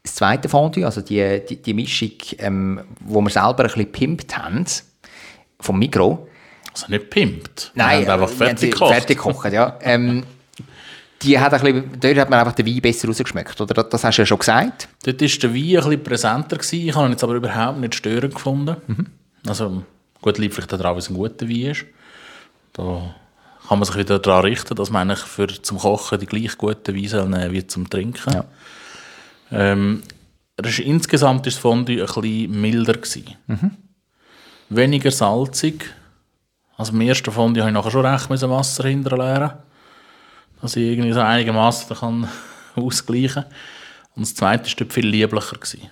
[0.09, 4.38] Das zweite Fondue, also die, die, die Mischung, ähm, wo wir selber ein bisschen pimpt
[4.38, 4.64] haben,
[5.61, 6.27] vom Mikro.
[6.73, 7.73] Also nicht pimpt.
[7.75, 8.94] Nein, Wir haben einfach äh, fertig gekocht.
[8.94, 9.79] Fertig gekocht, ja.
[9.83, 10.25] Ähm,
[11.21, 13.85] die hat ein bisschen, dort hat man einfach den Wein besser rausgeschmeckt, oder?
[13.85, 14.88] Das, hast du ja schon gesagt.
[15.05, 16.57] Dort war der Wein ein bisschen präsenter.
[16.57, 16.88] Gewesen.
[16.88, 18.77] Ich habe ihn jetzt aber überhaupt nicht störend gefunden.
[18.87, 19.07] Mhm.
[19.47, 19.83] Also,
[20.23, 21.85] gut, liegt vielleicht daran, weil es ein guter Wein ist.
[22.73, 23.14] Da
[23.68, 26.97] kann man sich wieder daran richten, dass man eigentlich für zum Kochen die gleich guten
[26.97, 28.33] Wein soll nehmen wie zum Trinken.
[28.33, 28.44] Ja.
[29.50, 30.02] Ähm,
[30.62, 32.94] ist, insgesamt war das Fondue ein bisschen milder.
[32.94, 33.37] Gewesen.
[34.68, 35.94] Weniger salzig.
[36.76, 39.52] Also im ersten Fondue habe ich nachher schon recht müssen Wasser hinterleeren
[40.61, 42.28] dass ich irgendwie so einigermaßen kann
[42.74, 43.52] ausgleichen kann.
[44.16, 45.56] Und das zweite war dort viel lieblicher.
[45.56, 45.88] Gewesen.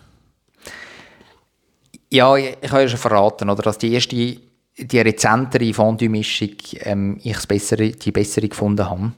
[2.10, 7.20] Ja, ich, ich habe ja schon verraten, oder, dass die erste, die rezentere Fondue-Mischung ähm,
[7.22, 9.12] ich bessere, die bessere gefunden habe.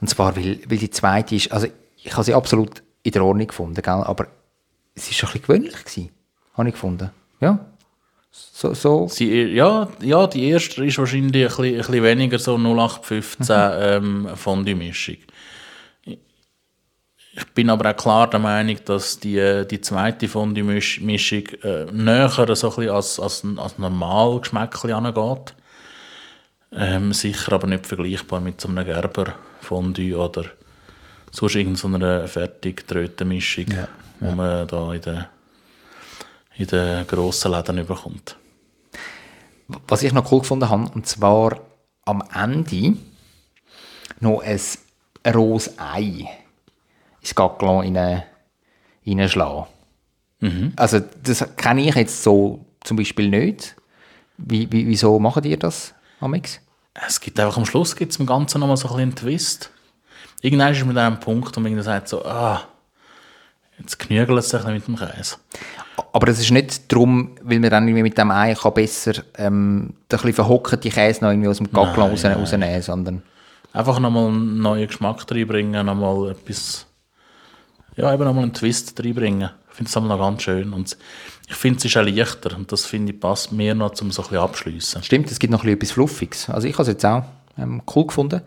[0.00, 3.46] Und zwar, weil, weil die zweite ist, also ich habe sie absolut in der Ordnung
[3.46, 3.92] gefunden, gell?
[3.92, 4.28] aber
[4.94, 6.10] es war ein bisschen gewöhnlich, gewesen,
[6.54, 7.10] habe ich gefunden.
[7.40, 7.58] Ja,
[8.32, 9.08] so, so.
[9.08, 14.28] Sie, ja, ja, die erste ist wahrscheinlich ein bisschen, ein bisschen weniger so 0815 ähm,
[14.34, 15.18] Fondue-Mischung.
[17.34, 22.42] Ich bin aber auch klar der Meinung, dass die, die zweite Fondue-Mischung äh, näher so
[22.42, 25.54] ein bisschen als, als, als normal Geschmäckchen angeht.
[26.74, 30.44] Ähm, sicher aber nicht vergleichbar mit so einem Gerber-Fondue oder
[31.32, 33.88] sonst irgendeiner fertig gedrehten Mischung, Ja,
[34.20, 35.24] die man da in den,
[36.56, 38.36] in den grossen Läden bekommt.
[39.88, 41.58] Was ich noch cool gefunden habe, und zwar
[42.04, 42.96] am Ende
[44.20, 44.60] noch ein
[45.34, 46.28] rohes Ei
[47.20, 48.22] ins Gackelon rein-
[49.06, 49.64] reinschlagen.
[50.76, 53.76] Also das kenne ich jetzt so zum Beispiel nicht.
[54.36, 56.60] Wie, wie, wieso machen die das, Amix?
[56.94, 59.70] Es gibt einfach am Schluss gibt's im Ganzen nochmal so ein bisschen einen Twist.
[60.40, 62.62] Irgendwann ist man an einem Punkt, wo man sagt so, ah,
[63.78, 65.36] jetzt genügelt es sich mit dem Käse.
[66.12, 69.94] Aber es ist nicht darum, weil man dann irgendwie mit dem Ei kann besser ähm,
[70.10, 73.22] den bisschen verhockten Käse noch irgendwie aus dem Gackelon raus, rausnehmen, sondern
[73.72, 76.86] Einfach nochmal einen neuen Geschmack reinbringen, nochmal etwas,
[77.96, 79.48] ja, eben nochmal einen Twist reinbringen.
[79.70, 80.74] Ich finde es noch ganz schön.
[80.74, 80.96] Und
[81.48, 84.22] ich finde, es ist auch leichter und das finde ich passt mir noch, um so
[84.22, 85.02] ein bisschen abschliessen.
[85.02, 86.50] Stimmt, es gibt noch ein bisschen etwas Fluffiges.
[86.50, 87.24] Also ich habe es jetzt auch
[87.56, 88.42] ähm, cool gefunden.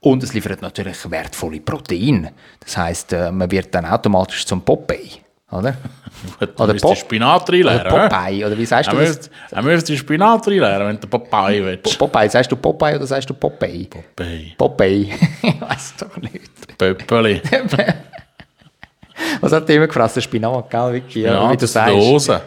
[0.00, 2.32] Und es liefert natürlich wertvolle Proteine.
[2.60, 5.10] Das heisst, äh, man wird dann automatisch zum Popeye,
[5.50, 5.74] oder?
[6.38, 7.92] Gut, Oder Pop- Spinat Oder reinleeren.
[7.92, 8.08] hä?
[8.08, 9.30] Popeye, oder wie sagst du Er das?
[9.50, 11.98] er müsst die Spinat reinleeren, wenn du Popeye willst.
[11.98, 13.86] Popeye, sagst du Popeye oder sagst du Popeye?
[13.86, 14.54] Popeye.
[14.56, 15.14] Popeye.
[15.42, 16.78] ich weiß doch nicht.
[16.78, 17.40] Pöppeli.
[19.40, 20.22] Was hat der immer gefressen?
[20.22, 20.92] Spinat, gell?
[20.92, 21.94] Wirklich, ja, Ja, wie du aus der sagst.
[21.94, 22.40] Dose.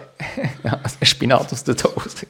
[0.64, 2.28] Ja, Spinat aus der Dose.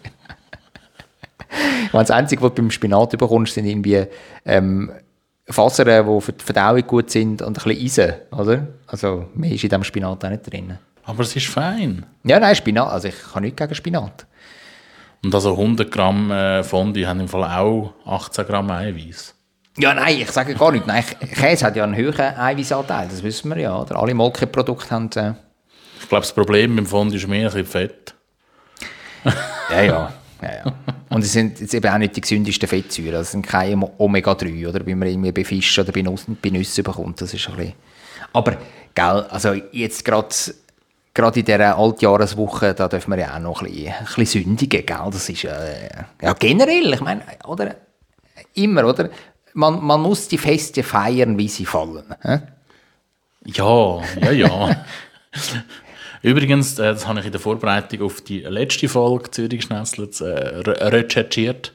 [1.85, 4.05] Ich meine, das Einzige, was du beim Spinat bekommst, sind irgendwie
[4.45, 4.91] ähm,
[5.51, 8.67] Fasern, die für die Verdauung gut sind und ein bisschen Eisen, oder?
[8.87, 10.77] Also mehr ist in diesem Spinat auch nicht drin.
[11.03, 12.05] Aber es ist fein.
[12.23, 14.25] Ja, nein, Spinat, also ich kann nichts gegen Spinat.
[15.23, 19.35] Und also 100 Gramm äh, Fondue haben im Fall auch 18 Gramm Eiweiß.
[19.77, 20.85] Ja, nein, ich sage gar nicht.
[20.87, 21.03] Nein,
[21.35, 23.79] Käse hat ja einen höheren Eiweißanteil, das wissen wir ja.
[23.79, 23.97] Oder?
[23.97, 25.09] Alle Molkeprodukte haben...
[25.15, 25.33] Äh,
[26.01, 28.13] Ich glaube, das Problem beim Fondue ist mehr ein bisschen Fett.
[29.69, 30.13] ja, ja.
[30.41, 30.73] ja, ja.
[31.11, 33.15] Und es sind jetzt eben auch nicht die gesündesten Fettsäuren.
[33.15, 36.83] Es sind keine Omega-3, oder, wie man irgendwie bei Fisch oder bei Nüssen, bei Nüssen
[36.83, 37.21] bekommt.
[37.21, 37.73] Das ist ein bisschen...
[38.31, 38.57] Aber,
[38.95, 40.29] gell, also jetzt gerade
[41.13, 44.85] gerade in dieser Altjahreswoche, da dürfen wir ja auch noch ein bisschen, ein bisschen sündigen,
[44.85, 45.09] gell?
[45.11, 45.89] Das ist äh,
[46.21, 47.75] ja generell, ich meine, oder?
[48.53, 49.09] Immer, oder?
[49.53, 52.05] Man, man muss die Feste feiern, wie sie fallen.
[52.21, 52.39] hä?
[53.45, 54.85] Ja, ja, ja.
[56.21, 60.25] Übrigens, äh, das habe ich in der Vorbereitung auf die letzte Folge Zürich Schnetzlitz äh,
[60.25, 61.73] re recherchiert.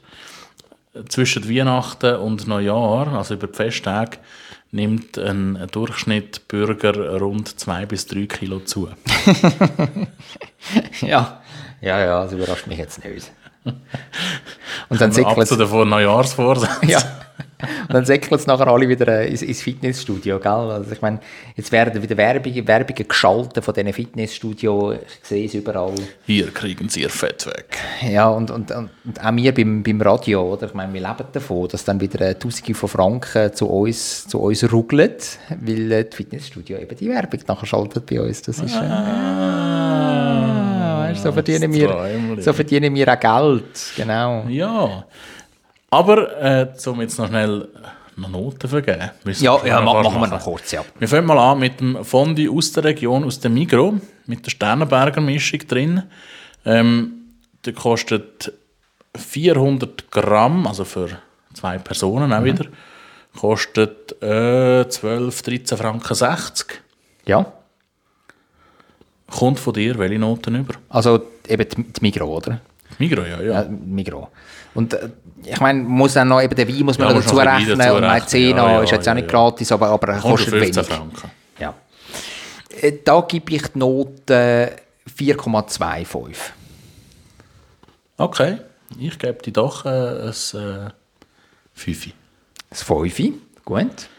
[1.09, 4.17] Zwischen Weihnachten und Neujahr, also über die Festtage,
[4.71, 8.89] nimmt ein Durchschnittbürger rund zwei bis drei Kilo zu.
[11.01, 11.41] Ja,
[11.81, 13.31] ja, ja, das überrascht mich jetzt nicht.
[14.89, 16.89] Und dann Ab zu den Neujahrsvorsätzen.
[16.89, 16.99] ja.
[17.59, 20.51] Und dann säckelt es nachher alle wieder äh, ins, ins Fitnessstudio, gell?
[20.51, 21.19] Also ich meine,
[21.55, 24.97] jetzt werden wieder Werbungen, Werbungen geschaltet von diesen Fitnessstudios.
[25.21, 25.95] Ich sehe es überall.
[26.25, 27.77] Hier kriegen Sie Ihr Fett weg.
[28.09, 30.67] Ja, und, und, und und auch wir beim, beim Radio, oder?
[30.67, 34.39] Ich meine, wir leben davon, dass dann wieder äh, Tausende von Franken zu uns, zu
[34.39, 35.13] uns rugeln,
[35.61, 38.41] weil äh, die Fitnessstudio eben die Werbung nachher schaltet bei uns.
[38.41, 38.75] Das ist...
[38.75, 40.27] Äh, ah,
[41.07, 41.95] weißt, so, verdienen wir,
[42.39, 44.45] so verdienen wir auch Geld, genau.
[44.49, 45.05] Ja.
[45.89, 47.69] Aber, äh, um jetzt noch schnell
[48.15, 49.11] noch Noten vergeben.
[49.23, 50.83] müssen Ja, ja ma machen wir noch kurz, ja.
[50.97, 54.51] Wir fangen mal an mit dem Fondue aus der Region, aus dem Migro, mit der
[54.51, 56.03] Sternenberger Mischung drin.
[56.65, 57.13] Ähm,
[57.65, 58.51] der kostet
[59.15, 61.09] 400 Gramm, also für
[61.53, 62.65] zwei Personen auch wieder,
[63.37, 66.81] kostet äh, 12, 13 Franken 60.
[67.25, 67.53] Ja,
[69.29, 70.75] Kommt von dir welche Noten über?
[70.89, 72.61] also eben die, die Migros, oder?
[72.99, 73.61] Migro, ja, ja.
[73.63, 74.27] Ja, Migros.
[74.73, 75.09] Und äh,
[75.43, 77.79] ich meine, muss dann noch eben den Wein muss man Ja, muss dazu ein rechnen
[77.79, 78.27] dazu und mein rechnen.
[78.29, 80.75] Zehner Ja, ja, ist jetzt auch ja, nicht gratis, aber, aber er kostet auf 15
[80.75, 80.87] wenig.
[80.97, 81.31] Franken.
[81.59, 81.73] Ja.
[82.81, 84.71] Äh, Da gebe ich die Note
[85.17, 86.35] 4,25.
[88.17, 88.57] Okay,
[88.99, 90.89] ich gebe dir doch äh, ein äh,
[91.73, 92.09] 5.
[92.69, 93.17] Das 5.
[93.63, 94.09] Gut.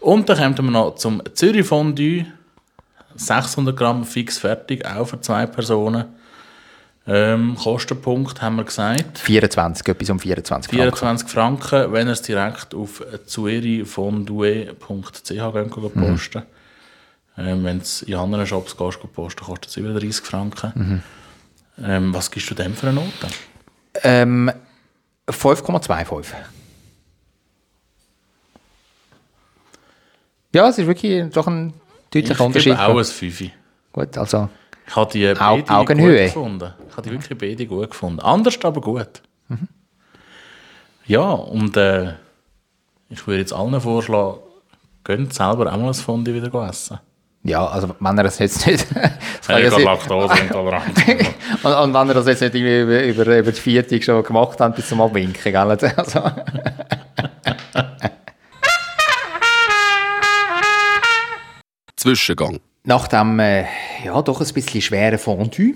[0.00, 2.26] Und dann kommen wir noch zum Zürich Fondue.
[3.14, 6.06] 600 Gramm fix fertig, auch für zwei Personen.
[7.04, 9.18] Ähm, Kostenpunkt haben wir gesagt.
[9.18, 10.96] 24, etwas um 24 Franken.
[10.96, 16.42] 24 Franken, wenn ihr es direkt auf zuerifondue.ch gehen posten.
[17.38, 21.02] Ähm, wenn es in anderen Shops gehst, posten, kostet es über 30 Franken.
[21.82, 23.26] Ähm, was gibst du dem für eine Note?
[24.04, 24.52] Ähm,
[25.28, 26.26] 5,25.
[30.54, 31.72] Ja, es ist wirklich doch ein
[32.14, 32.72] Ich deutlicher Unterschied.
[32.72, 33.42] gebe auch ein 5.
[33.92, 34.48] Gut, also
[34.86, 36.16] Ich habe die Au- beide Augenhöhe.
[36.24, 36.72] gut gefunden.
[36.88, 38.20] Ich habe die wirklich beide gut gefunden.
[38.20, 39.22] Anders, aber gut.
[41.06, 42.14] Ja, und äh,
[43.08, 44.38] ich würde jetzt allen vorschlagen,
[45.04, 46.98] gönnt selber auch mal ein Fondue wieder essen.
[47.42, 48.86] ja, also wenn er das jetzt nicht...
[48.94, 50.98] das ja habe sein- Laktoseintoleranz.
[51.64, 54.60] und, und wenn er das jetzt nicht irgendwie über, über, über die Viertig schon gemacht
[54.60, 55.56] hat, bis zum Abwinken, gell?
[55.56, 55.86] Also,
[61.96, 62.60] Zwischengang.
[62.84, 63.64] Nach dem, äh,
[64.04, 65.74] ja, doch ein bisschen schweren Fondue,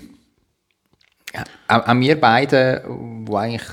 [1.33, 3.63] ja, auch, auch wir beiden, die eigentlich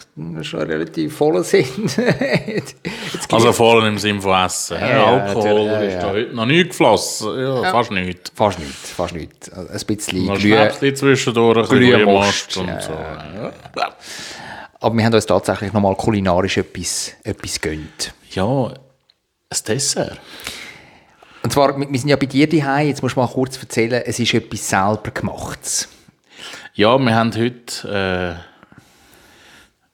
[0.43, 1.99] schon relativ voll sind,
[3.31, 4.77] Also voll im Sinn von Essen.
[4.81, 6.13] Ja, Ja, Alkohol natürlich, ist ja, da ja.
[6.13, 7.39] heute noch nicht geflossen.
[7.39, 8.33] Ja, fast nicht.
[8.35, 9.53] fast nicht, fast nicht.
[9.53, 12.81] Also Ein bisschen Glüh, Schnäpschen zwischendurch, ein bisschen Glühmost und ja.
[12.81, 12.93] so.
[12.93, 13.53] Ja.
[14.81, 18.15] aber wir haben uns tatsächlich nochmal kulinarisch etwas, etwas gönnt.
[18.31, 20.21] ja, ein Dessert.
[21.45, 22.89] Und zwar, wir sind ja bei dir daheim.
[22.89, 25.89] jetzt musst du mal kurz erzählen, es ist etwas selber gemachtes.
[26.73, 28.39] Ja, wir haben heute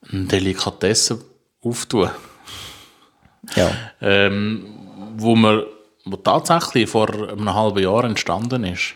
[0.06, 1.20] äh, eine Delikatesse
[1.62, 2.08] auftun.
[3.56, 3.68] Ja.
[4.00, 4.64] ähm,
[5.16, 5.66] wo, wir,
[6.04, 8.94] wo tatsächlich vor einem halben Jahr entstanden ist.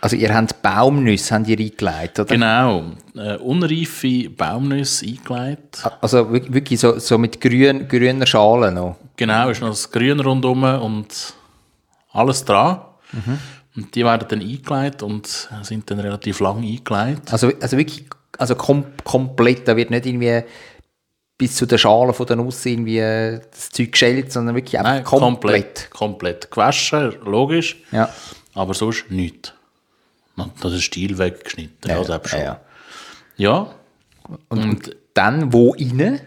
[0.00, 2.24] Also ihr habt Baumnüsse habt ihr eingelegt, oder?
[2.34, 5.84] Genau, äh, unreife Baumnüsse eingelegt.
[6.00, 8.96] Also wirk- wirklich so, so mit grün, grüner Schale noch.
[9.16, 11.34] Genau, ist noch das Grün rundum und
[12.10, 12.80] alles dran.
[13.76, 17.32] Und die werden dann eingelegt und sind dann relativ lang eingelegt.
[17.32, 18.04] Also, also wirklich
[18.36, 20.42] also kom komplett, da wird nicht irgendwie
[21.36, 25.04] bis zu der Schale von der Nuss irgendwie das Zeug geschält, sondern wirklich einfach Nein,
[25.04, 25.90] komplett.
[25.90, 25.90] komplett.
[25.90, 27.76] Komplett gewaschen, logisch.
[27.92, 28.12] Ja.
[28.54, 29.52] Aber sonst nichts.
[30.60, 31.90] Das ist Stiel weggeschnitten.
[31.90, 32.40] Ja, selbst schon.
[32.40, 32.60] ja,
[33.36, 33.74] ja.
[34.28, 34.36] ja.
[34.48, 36.20] Und, dann wo rein?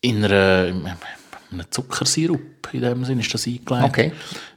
[0.00, 0.86] In einer, in
[1.50, 3.84] einem Zuckersirup in dem Sinne ist das eingelegt.
[3.84, 4.12] Okay.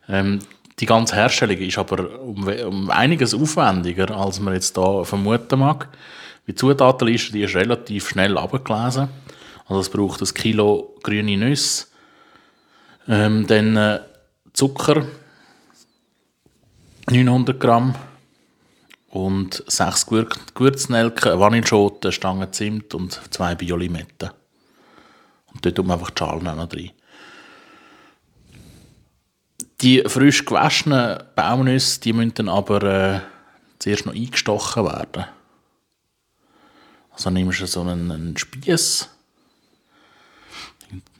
[0.07, 0.39] Ähm,
[0.79, 5.89] die ganze Herstellung ist aber um, um einiges aufwendiger, als man jetzt da vermuten mag.
[6.47, 9.09] Die Zutatenliste die ist relativ schnell abgelesen.
[9.67, 11.85] Also es braucht ein Kilo grüne Nüsse,
[13.07, 13.99] ähm, dann äh,
[14.53, 15.05] Zucker,
[17.07, 17.93] 900 Gramm
[19.09, 24.31] und sechs Gewür Gewürznelken, eine Vanilleschote, eine Stange Zimt und zwei Biolimetten.
[25.61, 26.91] Dort tut man einfach die Schalen auch noch rein.
[29.81, 33.19] Die frisch gewaschenen Baumnüsse, die müssen dann aber äh,
[33.79, 35.25] zuerst noch eingestochen werden.
[37.11, 39.09] Also nimmst du so einen, einen Spieß,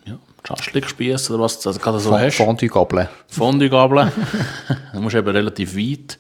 [0.06, 2.38] ja, Schaschlik-Spiess oder was du also gerade so hast.
[2.38, 3.08] Fondue-Gabeln.
[3.28, 4.12] Fondue-Gabeln.
[4.94, 6.18] dann musst du eben relativ weit.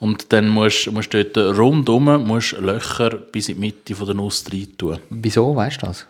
[0.00, 4.44] Und dann musst du dort rundum musst Löcher bis in die Mitte von der Nuss
[4.52, 4.98] rein tun.
[5.10, 6.06] Wieso, weißt du das?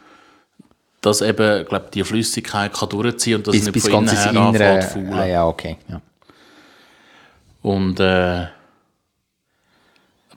[1.01, 4.16] Dass eben, glaub, die Flüssigkeit kann durchziehen und dass Bis, es nicht bis von innen
[4.16, 4.82] her anfängt Innere.
[4.82, 5.12] faulen.
[5.12, 5.76] Ah, ja, okay.
[5.88, 6.01] Ja.
[7.62, 8.46] Und äh,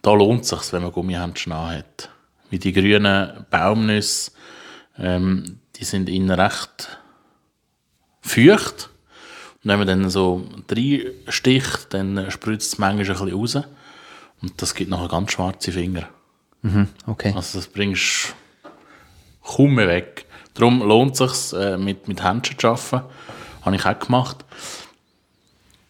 [0.02, 2.10] da lohnt es sich, wenn man Gummihändchen hat.
[2.50, 4.32] Wie die grünen Baumnüsse,
[4.98, 7.00] ähm, die sind innen recht
[8.22, 8.90] feucht.
[9.64, 13.56] Und wenn man dann so reinsticht, dann spritzt es manchmal ein bisschen raus.
[14.42, 16.08] Und das gibt nachher ganz schwarze Finger.
[17.08, 17.34] Okay.
[17.36, 18.36] Also das bringst
[19.44, 20.26] kaum mehr weg.
[20.54, 23.02] Darum lohnt es sich, äh, mit, mit Händchen zu arbeiten.
[23.64, 24.38] Habe ich auch gemacht.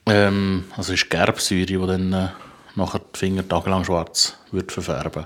[0.06, 2.30] Ähm, also ist Gerbsäure, die dann äh,
[2.76, 5.26] nachher die Finger tagelang schwarz wird verfärben.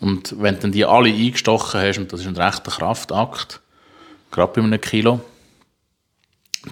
[0.00, 3.60] Und wenn du dann die alle eingestochen hast, und das ist ein rechter Kraftakt,
[4.30, 5.20] gerade bei einem Kilo,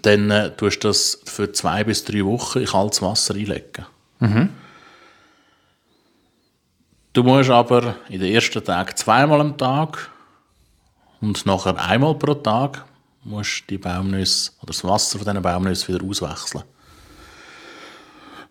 [0.03, 3.86] dann äh, tust du das für zwei bis drei Wochen in kaltes Wasser einlegen.
[7.12, 10.11] Du musst aber in den ersten Tagen zweimal am Tag
[11.25, 12.85] und nachher einmal pro Tag
[13.25, 16.64] musst die Baumnüsse oder das Wasser von diesen Baumnüssen wieder auswechseln.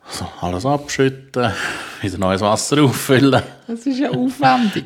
[0.10, 1.54] So, alles abschütten,
[2.02, 3.44] wieder neues Wasser auffüllen.
[3.68, 4.86] Das ist ja aufwendig.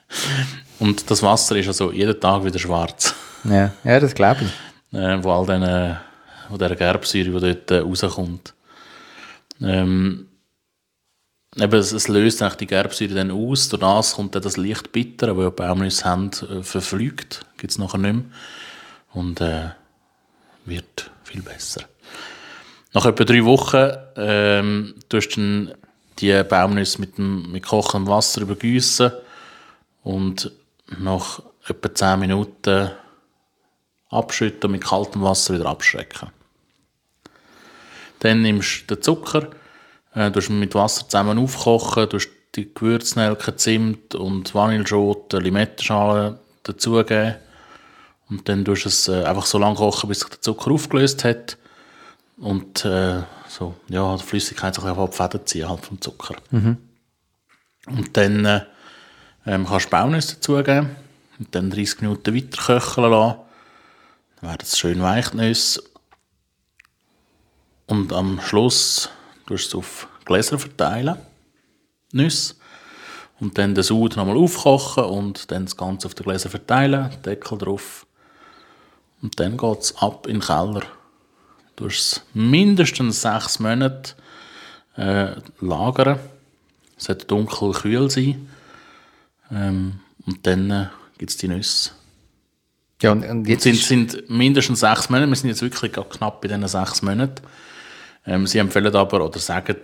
[0.78, 3.14] Und das Wasser ist also jeden Tag wieder schwarz.
[3.44, 3.70] ja.
[3.84, 4.98] ja, das glaube ich.
[4.98, 6.00] äh, wo all
[6.48, 8.54] wo der Gerbsäure, die dort äh, rauskommt.
[9.60, 10.27] Ähm,
[11.60, 14.92] eben, es, es löst eigentlich die Gerbsäure dann aus, durch das kommt dann das leicht
[14.92, 18.24] bitter, das die Baumnüsse haben, äh, verflügt, gibt es nachher nicht mehr
[19.12, 19.70] und äh,
[20.64, 21.82] wird viel besser.
[22.92, 25.74] Nach etwa drei Wochen ähm, tust du
[26.18, 29.12] die Baumnüsse mit, dem, mit kochendem Wasser übergießen
[30.02, 30.50] und
[30.98, 32.90] nach etwa 10 Minuten
[34.10, 36.30] abschütten und mit kaltem Wasser wieder abschrecken.
[38.20, 39.48] Dann nimmst du den Zucker,
[40.14, 47.36] äh, tust ihn mit Wasser zusammen aufkochen, tust die Gewürznelke, Zimt und Vanilleschote, Limettenschale dazugeben
[48.28, 51.24] und dann tust du es äh, einfach so lange kochen, bis sich der Zucker aufgelöst
[51.24, 51.58] hat
[52.36, 56.36] und äh, so, ja, die Flüssigkeit sich einfach abfäden ziehen halt vom Zucker.
[57.86, 58.60] Und dann äh,
[59.46, 60.96] ähm, kannst du Baunüsse dazugeben
[61.38, 63.38] und dann 30 Minuten weiter köcheln lassen.
[64.40, 65.82] Dann werden es schön weich, die Nüsse.
[67.86, 69.10] Und am Schluss
[69.48, 71.16] du es auf Gläser verteilen,
[72.12, 72.54] Nüsse.
[73.40, 77.56] Und dann den Sud nochmal aufkochen und dann das Ganze auf die Gläser verteilen, Deckel
[77.56, 78.06] drauf.
[79.22, 80.82] Und dann geht es ab in den Keller.
[81.76, 84.14] Du es mindestens sechs Monate
[84.96, 86.18] äh, lagern.
[86.96, 88.48] Es sollte dunkel kühl sein.
[89.52, 90.86] Ähm, und dann äh,
[91.16, 91.92] gibt es die Nüsse.
[93.00, 95.28] Ja, und, und Jetzt jetzt sind, sind mindestens sechs Monate.
[95.28, 97.42] Wir sind jetzt wirklich knapp bei diesen sechs Monaten.
[98.28, 99.76] Ähm, sie empfehlen aber oder sagen,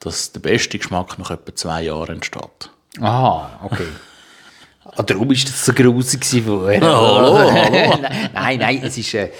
[0.00, 2.70] dass der beste Geschmack nach etwa zwei Jahren entsteht.
[3.00, 3.86] Aha, okay.
[4.94, 6.80] Ah, darum war das so grusig vorher.
[6.82, 7.50] hallo,
[8.34, 9.30] nein, nein, es ist, äh,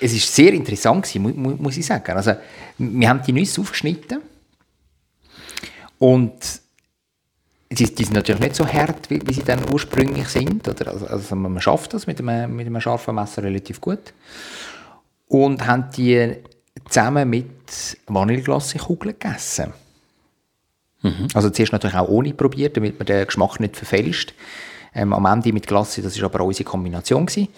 [0.00, 2.14] es ist sehr interessant gewesen, mu, mu, muss ich sagen.
[2.14, 2.34] Also,
[2.76, 4.20] wir haben die Nüsse aufgeschnitten
[5.98, 6.34] und
[7.70, 10.68] die, die sind natürlich nicht so hart, wie, wie sie dann ursprünglich sind.
[10.68, 14.12] Oder, also, also man schafft das mit einem, mit einem scharfen Messer relativ gut.
[15.26, 16.36] Und haben die
[16.88, 19.72] zusammen mit Vanilleglasse-Kugeln gegessen.
[21.34, 24.34] Also zuerst natürlich auch ohne probiert, damit man den Geschmack nicht verfälscht.
[24.94, 27.26] Ähm, am Ende mit Glasse, das war aber auch unsere Kombination.
[27.26, 27.48] Gewesen.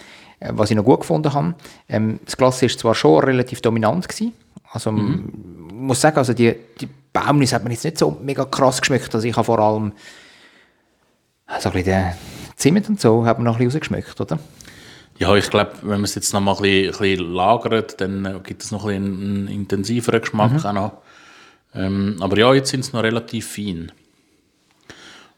[0.41, 1.55] Äh, was ich noch gut gefunden habe,
[1.89, 4.09] ähm, das Glasse war zwar schon relativ dominant.
[4.09, 4.33] Gewesen.
[4.73, 5.67] Also mhm.
[5.69, 9.15] ich muss sagen, also die, die Baumnüsse hat mir jetzt nicht so mega krass geschmeckt.
[9.15, 9.93] Also ich habe vor allem
[11.61, 12.13] so ein bisschen den
[12.57, 14.39] Zimt und so hat man noch ein bisschen rausgeschmeckt, oder?
[15.19, 18.25] Ja, ich glaube, wenn man es jetzt noch mal ein bisschen, ein bisschen lagert, dann
[18.25, 20.93] äh, gibt es noch ein bisschen einen intensiveren Geschmack auch noch.
[21.75, 23.93] Ähm, aber ja, jetzt sind sie noch relativ fein.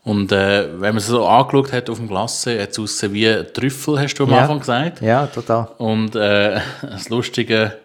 [0.02, 3.52] Und äh, wenn man es so angeschaut hat auf dem Glasse, hat es ausgesehen wie
[3.52, 4.38] Trüffel, hast du am Ja.
[4.42, 5.00] Anfang gesagt.
[5.02, 5.68] Ja, total.
[5.78, 7.78] Und äh, das Lustige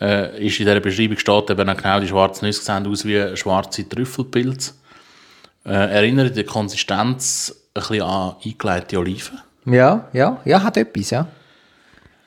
[0.00, 3.88] äh, ist, in dieser Beschreibung steht eben genau, die schwarzen Nüsse sehen aus wie schwarze
[3.88, 4.74] Trüffelpilze.
[5.64, 9.40] Äh, erinnert in der Konsistenz ein bisschen an eingelegte Oliven.
[9.70, 11.26] Ja, ja, ja, hat etwas, ja.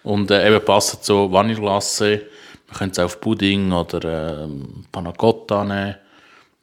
[0.04, 2.02] Und äh, eben passend zu Vanilleglace,
[2.68, 5.96] man könnte es auf Pudding oder ähm, Panna Cotta nehmen.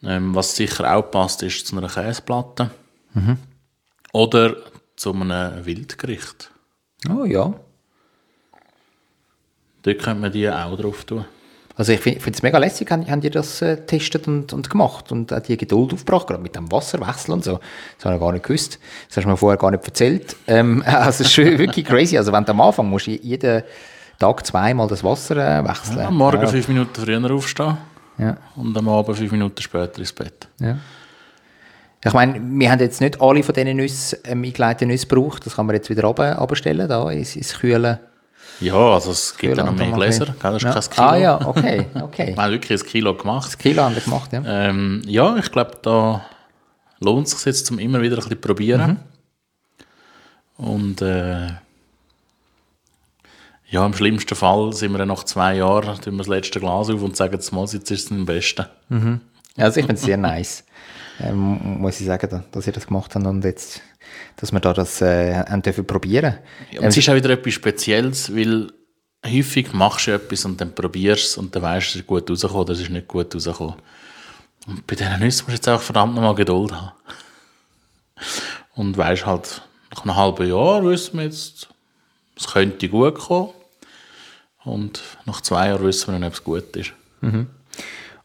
[0.03, 2.71] Ähm, was sicher auch passt, ist zu einer Käseplatte.
[4.13, 4.57] Oder
[4.97, 6.51] zu einem Wildgericht.
[7.09, 7.53] Oh ja.
[9.83, 11.25] Dort könnte man die auch drauf tun.
[11.79, 15.13] Also ich finde es mega lässig, haben, haben die das äh, getestet und, und gemacht
[15.13, 17.61] und auch die Geduld aufgebracht, gerade mit dem Wasserwechsel und so.
[17.97, 18.81] Das habe ich gar nicht gewusst.
[19.09, 20.35] Das hast du mir vorher gar nicht erzählt.
[20.49, 22.19] Ähm, also es ist wirklich crazy.
[22.19, 23.63] Also wenn du am Anfang musst, je- jeden
[24.19, 26.01] Tag zweimal das Wasser äh, wechseln.
[26.01, 26.49] Am Morgen ja.
[26.49, 27.77] fünf Minuten früher aufstehen
[28.19, 28.37] Ja.
[28.57, 30.49] und am Abend fünf Minuten später ins Bett.
[30.61, 30.79] Ja.
[32.05, 35.47] Ich meine, wir haben jetzt nicht alle von diesen Nüssen, ähm, eingeleiteten Nüsse gebraucht.
[35.47, 38.01] Das kann man jetzt wieder runter, runterstellen, da ins, ins Kühle.
[38.61, 40.35] Ja, also es gibt ja noch mehr Gläser, gell?
[40.59, 40.73] das ist ja.
[40.73, 41.07] kein Kilo.
[41.09, 42.27] Ah ja, okay, okay.
[42.37, 43.47] Wir haben wirklich ein Kilo gemacht.
[43.47, 44.43] Das Kilo haben wir gemacht, ja.
[44.45, 46.25] Ähm, ja, ich glaube, da
[47.01, 48.99] lohnt es sich jetzt, zum immer wieder ein bisschen probieren.
[50.57, 51.47] Und äh,
[53.71, 57.03] ja, im schlimmsten Fall sind wir nach zwei Jahren, tun wir das letzte Glas auf
[57.03, 58.67] und sagen, mal, jetzt ist es am besten.
[59.57, 60.65] Also ich finde es sehr nice,
[61.21, 63.83] ähm, muss ich sagen, da- dass ihr das gemacht habt und jetzt,
[64.37, 66.39] dass wir da das äh, haben dürfen probieren.
[66.71, 68.73] Ja, und es ist auch wieder etwas Spezielles, weil
[69.27, 72.07] häufig machst du etwas und dann probierst du es und dann weißt du, es ist
[72.07, 73.75] gut rausgekommen oder es ist nicht gut rausgekommen.
[74.67, 76.93] Und bei diesen Nüssen musst du jetzt auch verdammt nochmal Geduld haben.
[78.75, 81.69] Und weißt halt, nach einem halben Jahr wissen wir jetzt,
[82.37, 83.51] es könnte gut kommen.
[84.65, 86.93] Und nach zwei Jahren wissen wir dann, ob es gut ist.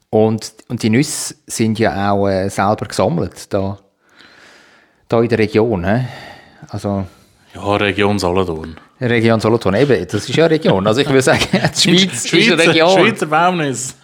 [0.10, 3.80] Und, und die Nüsse sind ja auch äh, selber gesammelt, da,
[5.14, 5.86] da in der Region.
[5.86, 6.06] He?
[6.70, 7.06] Also
[7.54, 8.76] Ja, Region Solothurn.
[9.00, 10.88] Region Solothurn, eben, das ist ja eine Region.
[10.88, 13.00] Also ich würde sagen, die Schweiz ist eine Region.
[13.00, 13.94] Schweizer Baumnüsse.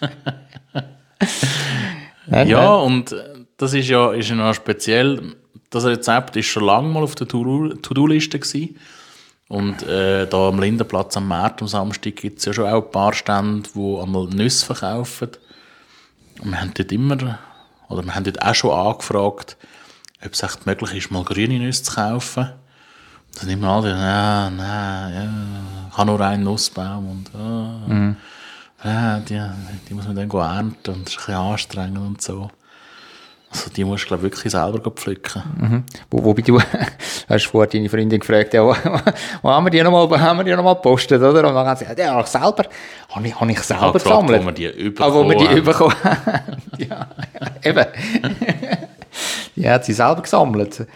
[2.46, 3.16] Ja, und äh,
[3.56, 5.34] das ist ja, ist ja noch speziell.
[5.70, 8.76] Das Rezept ist schon lange mal auf der To- To-Do-Liste gewesen.
[9.48, 12.90] Und äh, da am Lindenplatz am Markt am Samstag gibt es ja schon auch ein
[12.92, 15.30] paar Stände, die einmal Nüsse verkaufen.
[16.40, 17.16] Und wir haben dort immer,
[17.88, 19.56] oder wir haben dort auch schon angefragt,
[20.24, 22.50] ob es echt möglich ist, mal grüne Nüsse zu kaufen.
[23.38, 25.28] Dann immer alle, nein, nein, ja,
[25.90, 28.18] ich habe nur einen Nussbaum und ah,
[28.82, 29.40] ja, die,
[29.88, 32.50] die muss man dann ernten und das ist ein bisschen anstrengend und so.
[33.52, 35.84] Also die musst du glaub, wirklich selber pflücken.
[36.08, 36.60] Wo, wobei du
[37.28, 38.74] hast vorher deine Freundin gefragt, ja, wo,
[39.42, 41.48] wo haben wir die nochmal, haben nochmal gepostet, oder?
[41.48, 42.64] Und dann hat sie gesagt, ja, ich selber,
[43.08, 44.42] habe ich, habe ich selber habe gefragt, gesammelt.
[44.42, 45.92] wo wir die Ah, wo wir die haben.
[46.78, 47.08] ja,
[47.64, 47.86] eben.
[49.56, 50.86] die hat sie selber gesammelt.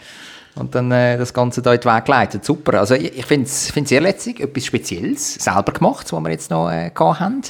[0.56, 2.44] Und dann äh, das Ganze da in den Weg geleitet.
[2.44, 2.78] Super.
[2.78, 6.70] Also ich, ich finde es sehr lässig, etwas Spezielles, selber gemacht, was wir jetzt noch
[6.70, 7.42] äh, haben.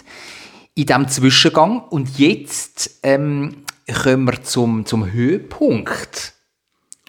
[0.75, 1.83] In diesem Zwischengang.
[1.91, 3.65] Und jetzt ähm,
[4.03, 6.33] kommen wir zum, zum Höhepunkt.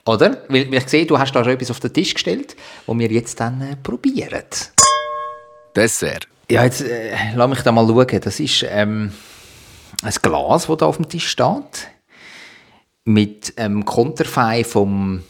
[0.06, 0.44] Oder?
[0.50, 2.56] Weil, weil ich sehe, du hast da schon etwas auf den Tisch gestellt,
[2.86, 4.44] wo wir jetzt dann äh, probieren.
[5.76, 6.28] Dessert.
[6.50, 8.22] Ja, jetzt äh, lass mich da mal schauen.
[8.22, 9.12] Das ist ähm,
[10.04, 11.88] ein Glas, das da auf dem Tisch steht.
[13.06, 15.24] Mit ähm, Konterfei vom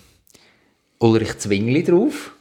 [1.00, 2.32] Ulrich Zwingli drauf.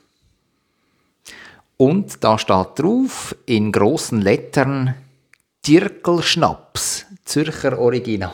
[1.77, 4.95] Und da steht drauf in großen Lettern
[5.67, 8.31] Dirkel-Schnaps, Zürcher Original.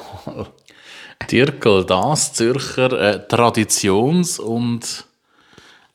[1.30, 5.06] Dirkel, das Zürcher äh, Traditions- und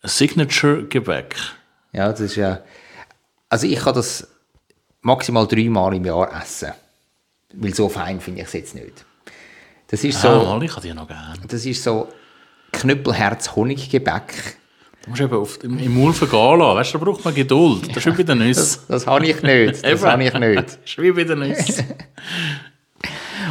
[0.03, 1.35] Signature-Gebäck.
[1.91, 2.61] Ja, das ist ja.
[3.49, 4.27] Also ich kann das
[5.01, 6.73] maximal dreimal im Jahr essen.
[7.53, 9.05] Weil so fein finde ich es jetzt nicht.
[9.87, 10.27] Das ist so.
[10.27, 11.33] Ah, ich habe die noch gerne.
[11.47, 12.07] Das ist so
[12.71, 14.57] Knüppelherz-Honiggebäck.
[15.03, 16.77] Du musst eben auf, im, im Mund vergehen lassen.
[16.77, 17.95] Weißt du, da braucht man Geduld.
[17.95, 18.79] Das ist wie bei den Nüssen.
[18.87, 19.83] Das, das habe ich nicht.
[19.83, 20.57] Das habe ich nicht.
[20.57, 21.85] Das ist wie bei den Nüssen.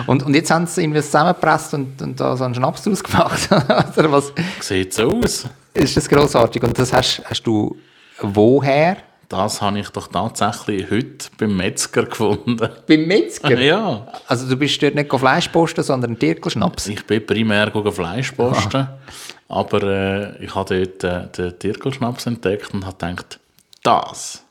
[0.07, 3.49] Und, und jetzt haben sie irgendwie zusammengepresst und, und da so einen Schnaps draus gemacht.
[3.97, 4.32] Oder was?
[4.61, 5.47] Sieht so aus.
[5.72, 6.62] Ist das grossartig?
[6.62, 7.76] Und das hast, hast du
[8.20, 8.97] woher?
[9.35, 12.57] Das habe ich doch tatsächlich heute beim Metzger gefunden.
[12.87, 13.61] Beim Metzger?
[13.61, 16.87] Ja, Also du bist dort nicht Fleisch posten, sondern Dirkelschnaps.
[16.87, 18.87] ich bin primär Fleisch posten,
[19.49, 23.41] aber äh, ich habe dort äh, den Tirkelschnaps entdeckt und habe gedacht,
[23.82, 24.45] das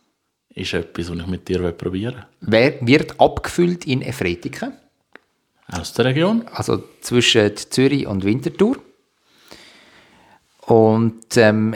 [0.53, 2.25] ist etwas, was ich mit dir probieren will.
[2.41, 4.73] Wer wird abgefüllt in Efretiken?
[5.71, 6.45] Aus der Region.
[6.51, 8.75] also zwischen Zürich und Winterthur.
[10.67, 11.73] Und ähm,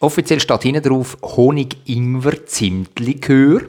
[0.00, 3.68] offiziell steht hinten drauf Honig-Ingwer-Zimtlikör.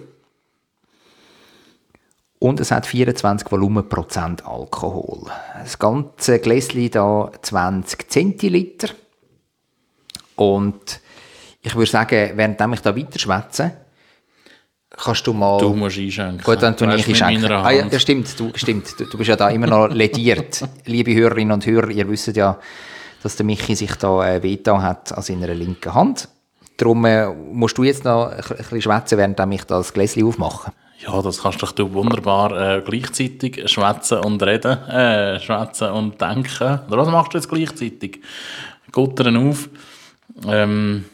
[2.40, 5.32] Und es hat 24 Volumenprozent Alkohol.
[5.58, 8.90] Das ganze Gläschen da 20 Zentiliter.
[10.36, 11.00] Und
[11.64, 13.72] ich würde sagen, während ich da weiter schwätze,
[14.92, 15.58] kannst du mal...
[15.58, 16.44] Du musst einschenken.
[16.44, 17.42] Gut, dann tue ich du, mit schenken.
[17.42, 19.00] meiner Ah, ja, stimmt, du, stimmt.
[19.00, 20.64] Du, du bist ja da immer noch lediert.
[20.86, 22.60] Liebe Hörerinnen und Hörer, ihr wisst ja,
[23.24, 26.30] dass der Michi sich da äh, wehgetan hat an seiner linken Hand.
[26.78, 30.72] Darum äh, musst du jetzt noch ein, bisschen schwätzen, während ich da das Gläschen aufmache.
[31.00, 36.80] Ja, das kannst doch du wunderbar äh, gleichzeitig schwätzen und reden, äh, schwätzen und denken.
[36.90, 38.22] Oder was machst du jetzt gleichzeitig?
[38.92, 39.70] Guttern auf.
[40.48, 41.06] Ähm,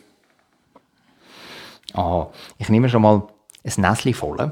[1.94, 3.28] Aha, ich nehme schon mal
[3.64, 4.52] ein Näschen voll.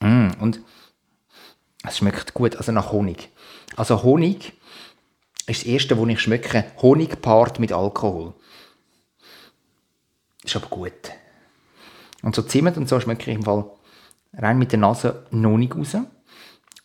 [0.00, 0.60] Mm, und
[1.84, 3.30] es schmeckt gut, also nach Honig.
[3.76, 4.54] Also Honig
[5.46, 6.64] ist das erste, was ich schmecke.
[6.80, 8.34] Honig paart mit Alkohol.
[10.44, 11.12] Ist aber gut.
[12.22, 13.64] Und so Zimt und so schmecke ich im Fall
[14.34, 15.94] rein mit der Nase noch nicht raus.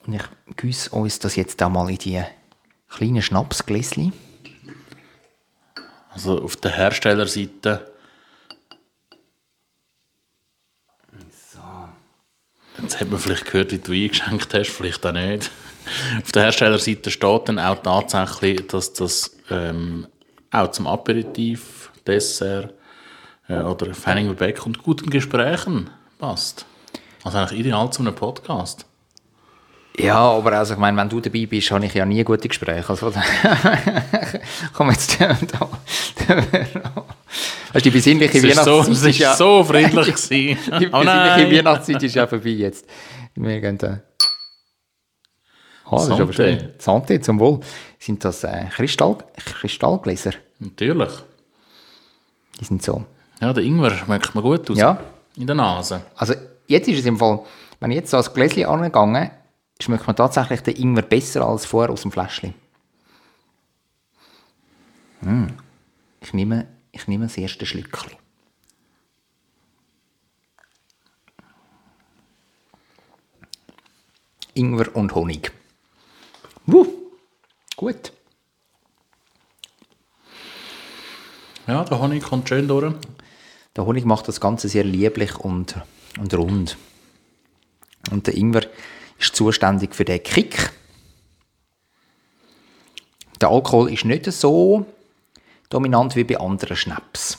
[0.06, 0.24] Und ich
[0.56, 2.24] gieße uns das jetzt auch mal in die
[2.90, 4.14] kleinen Schnapsgläschen.
[6.10, 7.94] Also auf der Herstellerseite.
[12.82, 15.52] Jetzt hat man vielleicht gehört, wie du eingeschenkt hast, vielleicht auch nicht.
[16.24, 20.08] Auf der Herstellerseite steht dann auch tatsächlich, dass das ähm,
[20.52, 22.74] auch zum Aperitif, Dessert
[23.48, 26.66] äh, oder Fanning Beck und guten Gesprächen passt.
[27.24, 28.86] Also eigentlich ideal zu einem Podcast.
[30.00, 32.88] Ja, aber also, ich meine, wenn du dabei bist, habe ich ja nie gute Gespräche.
[32.88, 33.12] Also,
[34.74, 35.36] komm jetzt da.
[35.52, 35.70] da.
[37.74, 40.30] Weißt, die besinnliche Es ist so, Weihnachtszeit es ist ja, so friedlich gewesen.
[40.80, 41.52] die Oh besinnliche nein!
[41.52, 42.86] Weihnachtszeit ist ja vorbei jetzt.
[43.36, 44.00] Wir gehen da.
[45.90, 46.74] Ah, das ist aber schön.
[46.80, 47.62] Santé, zum Wohl.
[47.98, 50.32] Sind das äh, Kristall, Kristallgläser?
[50.60, 51.14] Natürlich.
[52.60, 53.06] Die sind so.
[53.40, 54.78] Ja, der Ingwer schmeckt mir gut aus.
[54.78, 55.00] Ja.
[55.38, 56.02] In der Nase.
[56.16, 56.34] Also
[56.68, 57.40] jetzt ist es im Fall,
[57.80, 59.32] wenn ich jetzt so ans Gläschen angegangen,
[59.80, 62.54] schmeckt man tatsächlich den Ingwer besser als vorher aus dem Fläschchen.
[65.22, 65.46] Mm.
[66.20, 68.12] Ich, nehme, ich nehme das erste Schlückchen.
[74.54, 75.52] Ingwer und Honig.
[76.68, 76.86] Wuh.
[77.76, 78.12] Gut.
[81.68, 82.94] Ja, der Honig kommt schön durch.
[83.76, 85.76] Der Honig macht das Ganze sehr lieblich und,
[86.20, 86.78] und rund.
[88.12, 88.64] Und der Ingwer
[89.20, 90.72] ist zuständig für den Kick.
[93.42, 94.86] Der Alkohol ist nicht so
[95.70, 97.38] dominant wie bei anderen Schnaps.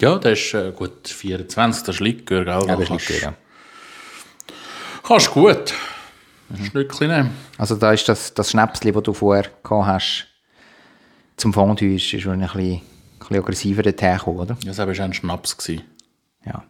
[0.00, 2.66] Ja, der ist äh, gut 24, das ist Likör, gell?
[2.66, 3.34] Da das kannst- liegt ja.
[5.04, 5.72] Kannst gut.
[6.64, 7.30] Stückchen nehmen.
[7.58, 10.26] Also da ist das, das Schnäpschen, das du vorher gehabt hast,
[11.36, 12.80] zum Fondue, ist, ist schon ein bisschen, ein
[13.18, 14.56] bisschen aggressiver dahergekommen, oder?
[14.62, 15.56] Ja, Das war ein Schnaps.
[15.56, 15.82] Gewesen.
[16.44, 16.62] Ja.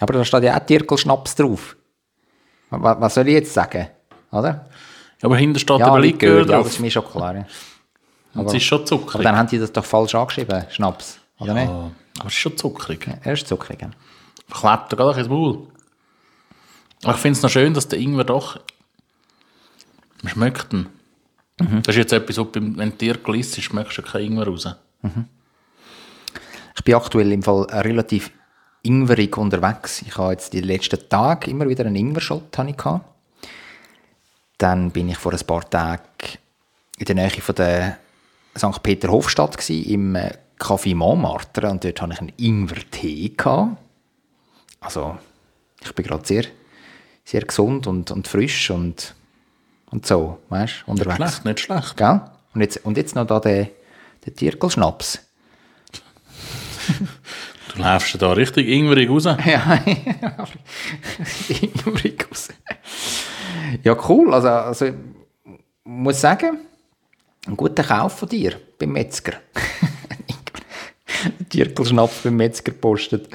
[0.00, 1.76] Aber da steht ja auch Tirkel-Schnaps drauf.
[2.70, 3.86] Was, was soll ich jetzt sagen?
[4.32, 4.68] Oder?
[5.22, 6.66] Aber hinter steht Ja, aber Likör, Likör ja, das drauf.
[6.66, 7.36] ist mir schon klar.
[7.36, 7.46] Ja.
[8.34, 9.22] Und es ist schon Aber zuckrig.
[9.22, 11.20] dann haben die das doch falsch angeschrieben, Schnaps.
[11.38, 11.68] Oder nicht?
[11.68, 13.08] Ja, aber es ist schon zuckrig.
[13.22, 13.80] Er ist zuckrig.
[13.80, 13.90] ja.
[14.50, 15.68] Klebt da gerade ins Maul.
[17.04, 18.58] Aber ich finde es noch schön, dass der Ingwer doch...
[20.24, 20.86] Man schmeckt ihn.
[21.60, 21.82] Mhm.
[21.82, 24.66] Das ist jetzt etwas, wo beim, wenn Tier gelisst ist, schmeckst du keinen Ingwer raus.
[26.76, 28.30] Ich bin aktuell im Fall relativ
[28.82, 30.00] ingwerig unterwegs.
[30.02, 33.04] Ich habe jetzt die letzten Tage immer wieder einen gehabt.
[34.56, 36.00] Dann bin ich vor ein paar Tagen
[36.96, 37.98] in der Nähe von der
[38.56, 38.82] St.
[38.82, 43.34] Peter Hofstadt gsi, im äh, Café Montmartre und dort hatte ich einen Ingwer-Tee.
[44.80, 45.18] Also
[45.82, 46.44] ich bin gerade sehr,
[47.24, 49.14] sehr gesund und, und frisch und,
[49.94, 51.16] und so, weißt du, Nicht unterwegs.
[51.16, 51.96] schlecht, nicht schlecht.
[51.96, 52.20] Gell?
[52.52, 53.68] Und jetzt, und jetzt noch da der,
[54.26, 55.20] der Tierkelschnaps.
[57.74, 59.24] Du läufst da richtig ingwerig raus.
[59.44, 59.80] Ja,
[61.48, 62.48] Ingwerig raus.
[63.82, 64.32] Ja, cool.
[64.32, 64.94] Also, also ich
[65.82, 66.58] muss sagen,
[67.48, 69.32] ein guter Kauf von dir beim Metzger.
[71.48, 73.28] Tierkelschnaps beim Metzger postet.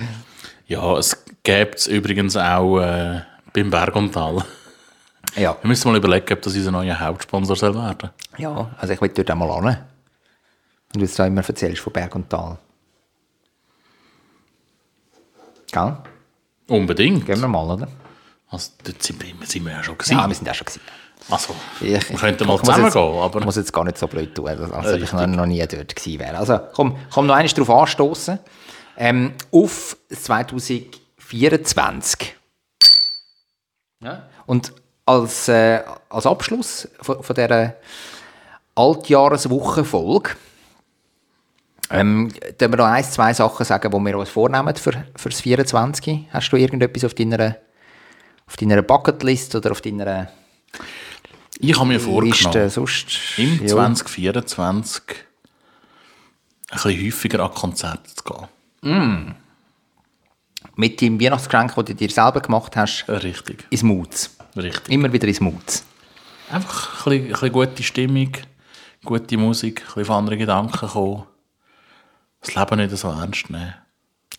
[0.68, 3.22] Ja, es gäbe es übrigens auch äh,
[3.54, 4.46] beim Berg und Tal.
[5.36, 5.56] Ja.
[5.62, 9.10] Wir müssen mal überlegen, ob das unser neuer Hauptsponsor soll werden ja, also ich will
[9.10, 9.66] dort einmal an.
[9.66, 9.78] Und
[10.96, 12.58] du jetzt da immer erzählst von Berg und Tal.
[15.72, 15.98] Gell?
[16.68, 17.26] Unbedingt.
[17.26, 17.88] Gehen wir mal, oder?
[18.50, 20.14] Also, dort sind wir, sind wir ja schon gewesen.
[20.14, 20.82] Ja, wir sind auch schon gewesen.
[21.30, 24.08] also, Ich, wir könnten mal zusammen jetzt, gehen, aber Ich muss jetzt gar nicht so
[24.08, 26.38] blöd tun, als als ob ich noch, noch nie dort gewesen wäre.
[26.38, 28.40] Also komm, komm noch eines darauf anstoßen.
[28.98, 32.36] Ähm, auf 2024.
[34.02, 34.30] Ja.
[34.46, 34.72] Und
[35.10, 37.76] als, äh, als Abschluss von, von dieser
[38.76, 40.32] Altjahreswochenfolge
[41.90, 45.42] ähm, können wir noch ein, zwei Sachen sagen, die wir uns vornehmen für, für das
[45.42, 46.28] 24.
[46.32, 47.56] Hast du irgendetwas auf deiner,
[48.46, 50.30] auf deiner Bucketlist oder auf deiner
[51.62, 53.08] ich habe mir Liste vorgenommen, sonst?
[53.38, 53.68] im Ja.
[53.68, 55.02] 2024
[56.70, 58.48] ein bisschen häufiger an Konzerte zu
[58.82, 59.36] gehen.
[60.76, 64.39] Mit deinem Weihnachtsgeschenk, das du dir selber gemacht hast, Richtig, ins Moods.
[64.60, 64.90] Richtig.
[64.90, 65.86] Immer wieder ins Moods.
[66.52, 68.32] Einfach ein bisschen, ein bisschen gute Stimmung,
[69.04, 71.24] gute Musik, ein bisschen auf andere Gedanken kommen.
[72.42, 73.74] Das Leben nicht so ernst nehmen.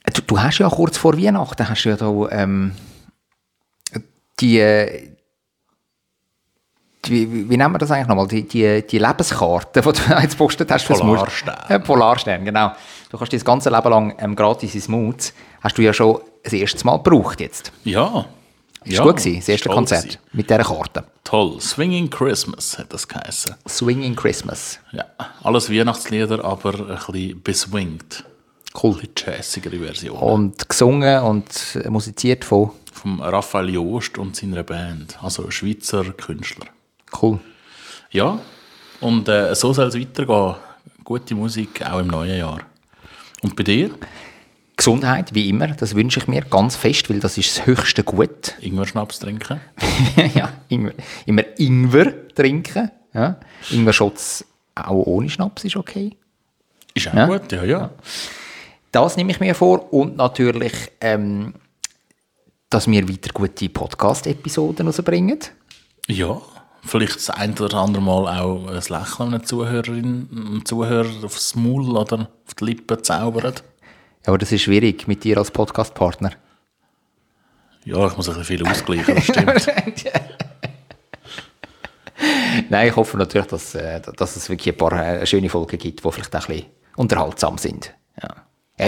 [0.04, 2.72] Äh, Du, du hast ja kurz vor Weihnachten hast ja da, ähm,
[4.40, 5.10] die, äh,
[7.04, 8.26] die, wie nennen wir das eigentlich nochmal?
[8.26, 10.86] Die, die, die Lebenskarte, die du jetzt postet hast.
[10.86, 11.56] Polarstern.
[11.68, 12.72] Ja, Polarstern, genau.
[13.10, 15.34] Du kannst das ganze Leben lang ähm, gratis ins Moods.
[15.60, 17.72] Hast du ja schon das erste Mal gebraucht jetzt.
[17.84, 18.24] Ja,
[18.84, 20.18] Ist Ja, gut gewesen, das erste Konzert gewesen.
[20.32, 21.04] mit dieser Karte.
[21.24, 21.60] Toll.
[21.60, 23.54] Swinging Christmas hat das geheißen.
[23.68, 24.78] Swinging Christmas.
[24.92, 25.04] Ja,
[25.42, 28.24] alles Weihnachtslieder, aber ein bisschen beswingt.
[28.82, 28.94] Cool.
[28.94, 30.16] Ein bisschen jazzigere Version.
[30.18, 32.70] Und gesungen und musiziert von.
[32.92, 35.18] Vom Raphael Joost und seiner Band.
[35.22, 36.66] Also Schweizer Künstler.
[37.20, 37.38] Cool.
[38.10, 38.38] Ja,
[39.00, 40.54] und äh, so soll es weitergehen.
[41.04, 42.60] Gute Musik, auch im neuen Jahr.
[43.42, 43.90] Und bei dir?
[44.80, 48.54] Gesundheit, wie immer, das wünsche ich mir ganz fest, weil das ist das höchste Gut.
[48.60, 49.60] Ingwer-Schnaps trinken?
[50.34, 50.92] ja, immer,
[51.26, 52.90] immer Ingwer trinken.
[53.12, 53.38] Ja.
[53.70, 56.16] Ingwer-Shots auch ohne Schnaps ist okay.
[56.94, 57.26] Ist auch Ja.
[57.26, 57.90] gut, ja, ja.
[58.90, 60.72] Das nehme ich mir vor und natürlich,
[61.02, 61.54] ähm,
[62.70, 65.38] dass wir weiter gute Podcast-Episoden rausbringen.
[66.08, 66.40] Ja,
[66.86, 71.90] vielleicht das ein oder andere Mal auch ein Lächeln einer Zuhörerin, einem Zuhörer aufs Maul
[71.96, 73.54] oder auf die Lippen zaubern.
[74.22, 76.32] Ja, aber das ist schwierig mit dir als Podcast-Partner.
[77.84, 79.66] Ja, ich muss ein bisschen viel ausgleichen, das stimmt.
[82.68, 86.04] Nein, ich hoffe natürlich, dass, äh, dass es wirklich ein paar äh, schöne Folgen gibt,
[86.04, 87.94] die vielleicht auch ein bisschen unterhaltsam sind.
[88.22, 88.28] Ja.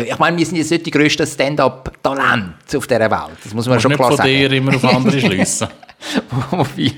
[0.03, 3.39] Ich meine, wir sind jetzt nicht die grössten Stand-up-Talente auf dieser Welt.
[3.45, 4.31] Das muss man schon nicht klar von sagen.
[4.31, 5.69] dir immer auf andere schliessen.
[6.51, 6.93] Wobei,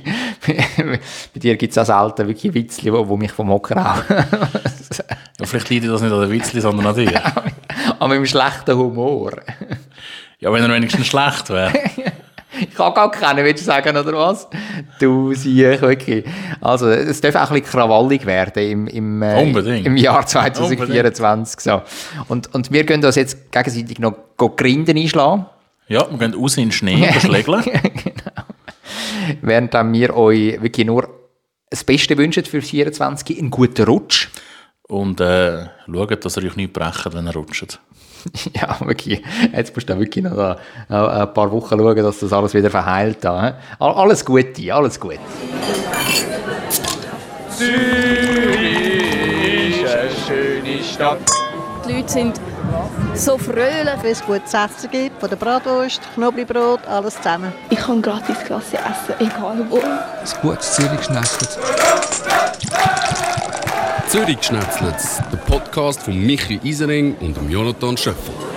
[1.35, 4.09] bei dir gibt es auch selten wirklich Witzli, wo mich vom Hocker auch.
[4.11, 7.20] Ja, vielleicht liegt das nicht an den Witzli, sondern an dir.
[8.01, 9.33] An meinem schlechten Humor.
[10.41, 11.73] Ja, wenn er wenigstens schlecht wäre.
[12.61, 14.47] Ich kann gar keinen, willst du sagen, oder was?
[15.01, 16.25] Du siehst wirklich.
[16.61, 21.59] Also, es darf auch ein bisschen krawallig werden im, im, äh, im Jahr 2024.
[21.59, 21.83] So.
[22.29, 25.47] Und, und wir können uns jetzt gegenseitig noch go Grinden einschlagen,
[25.89, 27.65] Ja, wir gehen raus in den Schnee, beschlägeln.
[29.43, 31.09] während dann wir euch wirklich nur
[31.71, 34.29] das Beste wünschen für 2024, einen guten Rutsch.
[34.89, 37.78] Und äh, schaut, dass ihr euch nicht brecht, wenn ihr rutscht.
[38.55, 39.22] Ja, wirklich.
[39.55, 40.57] Jetzt musst du wirklich noch da,
[40.89, 43.18] noch ein paar Wochen schauen, dass das alles wieder verheilt.
[43.20, 45.18] Da, Alles Gute, alles Gute.
[51.87, 52.41] Die Leute sind
[53.14, 53.95] so fröhlich.
[54.01, 57.53] Wenn es gutes Essen gibt, von der Bratwurst, Knoblauchbrot, alles zusammen.
[57.68, 59.80] Ich kann gratis Klasse essen, egal wo.
[59.80, 61.59] Ein gutes Zürich geschnetzelt.
[64.15, 68.54] Zürich Schnetzlitz, der Podcast von Michi Isering und Jonathan Schöffel.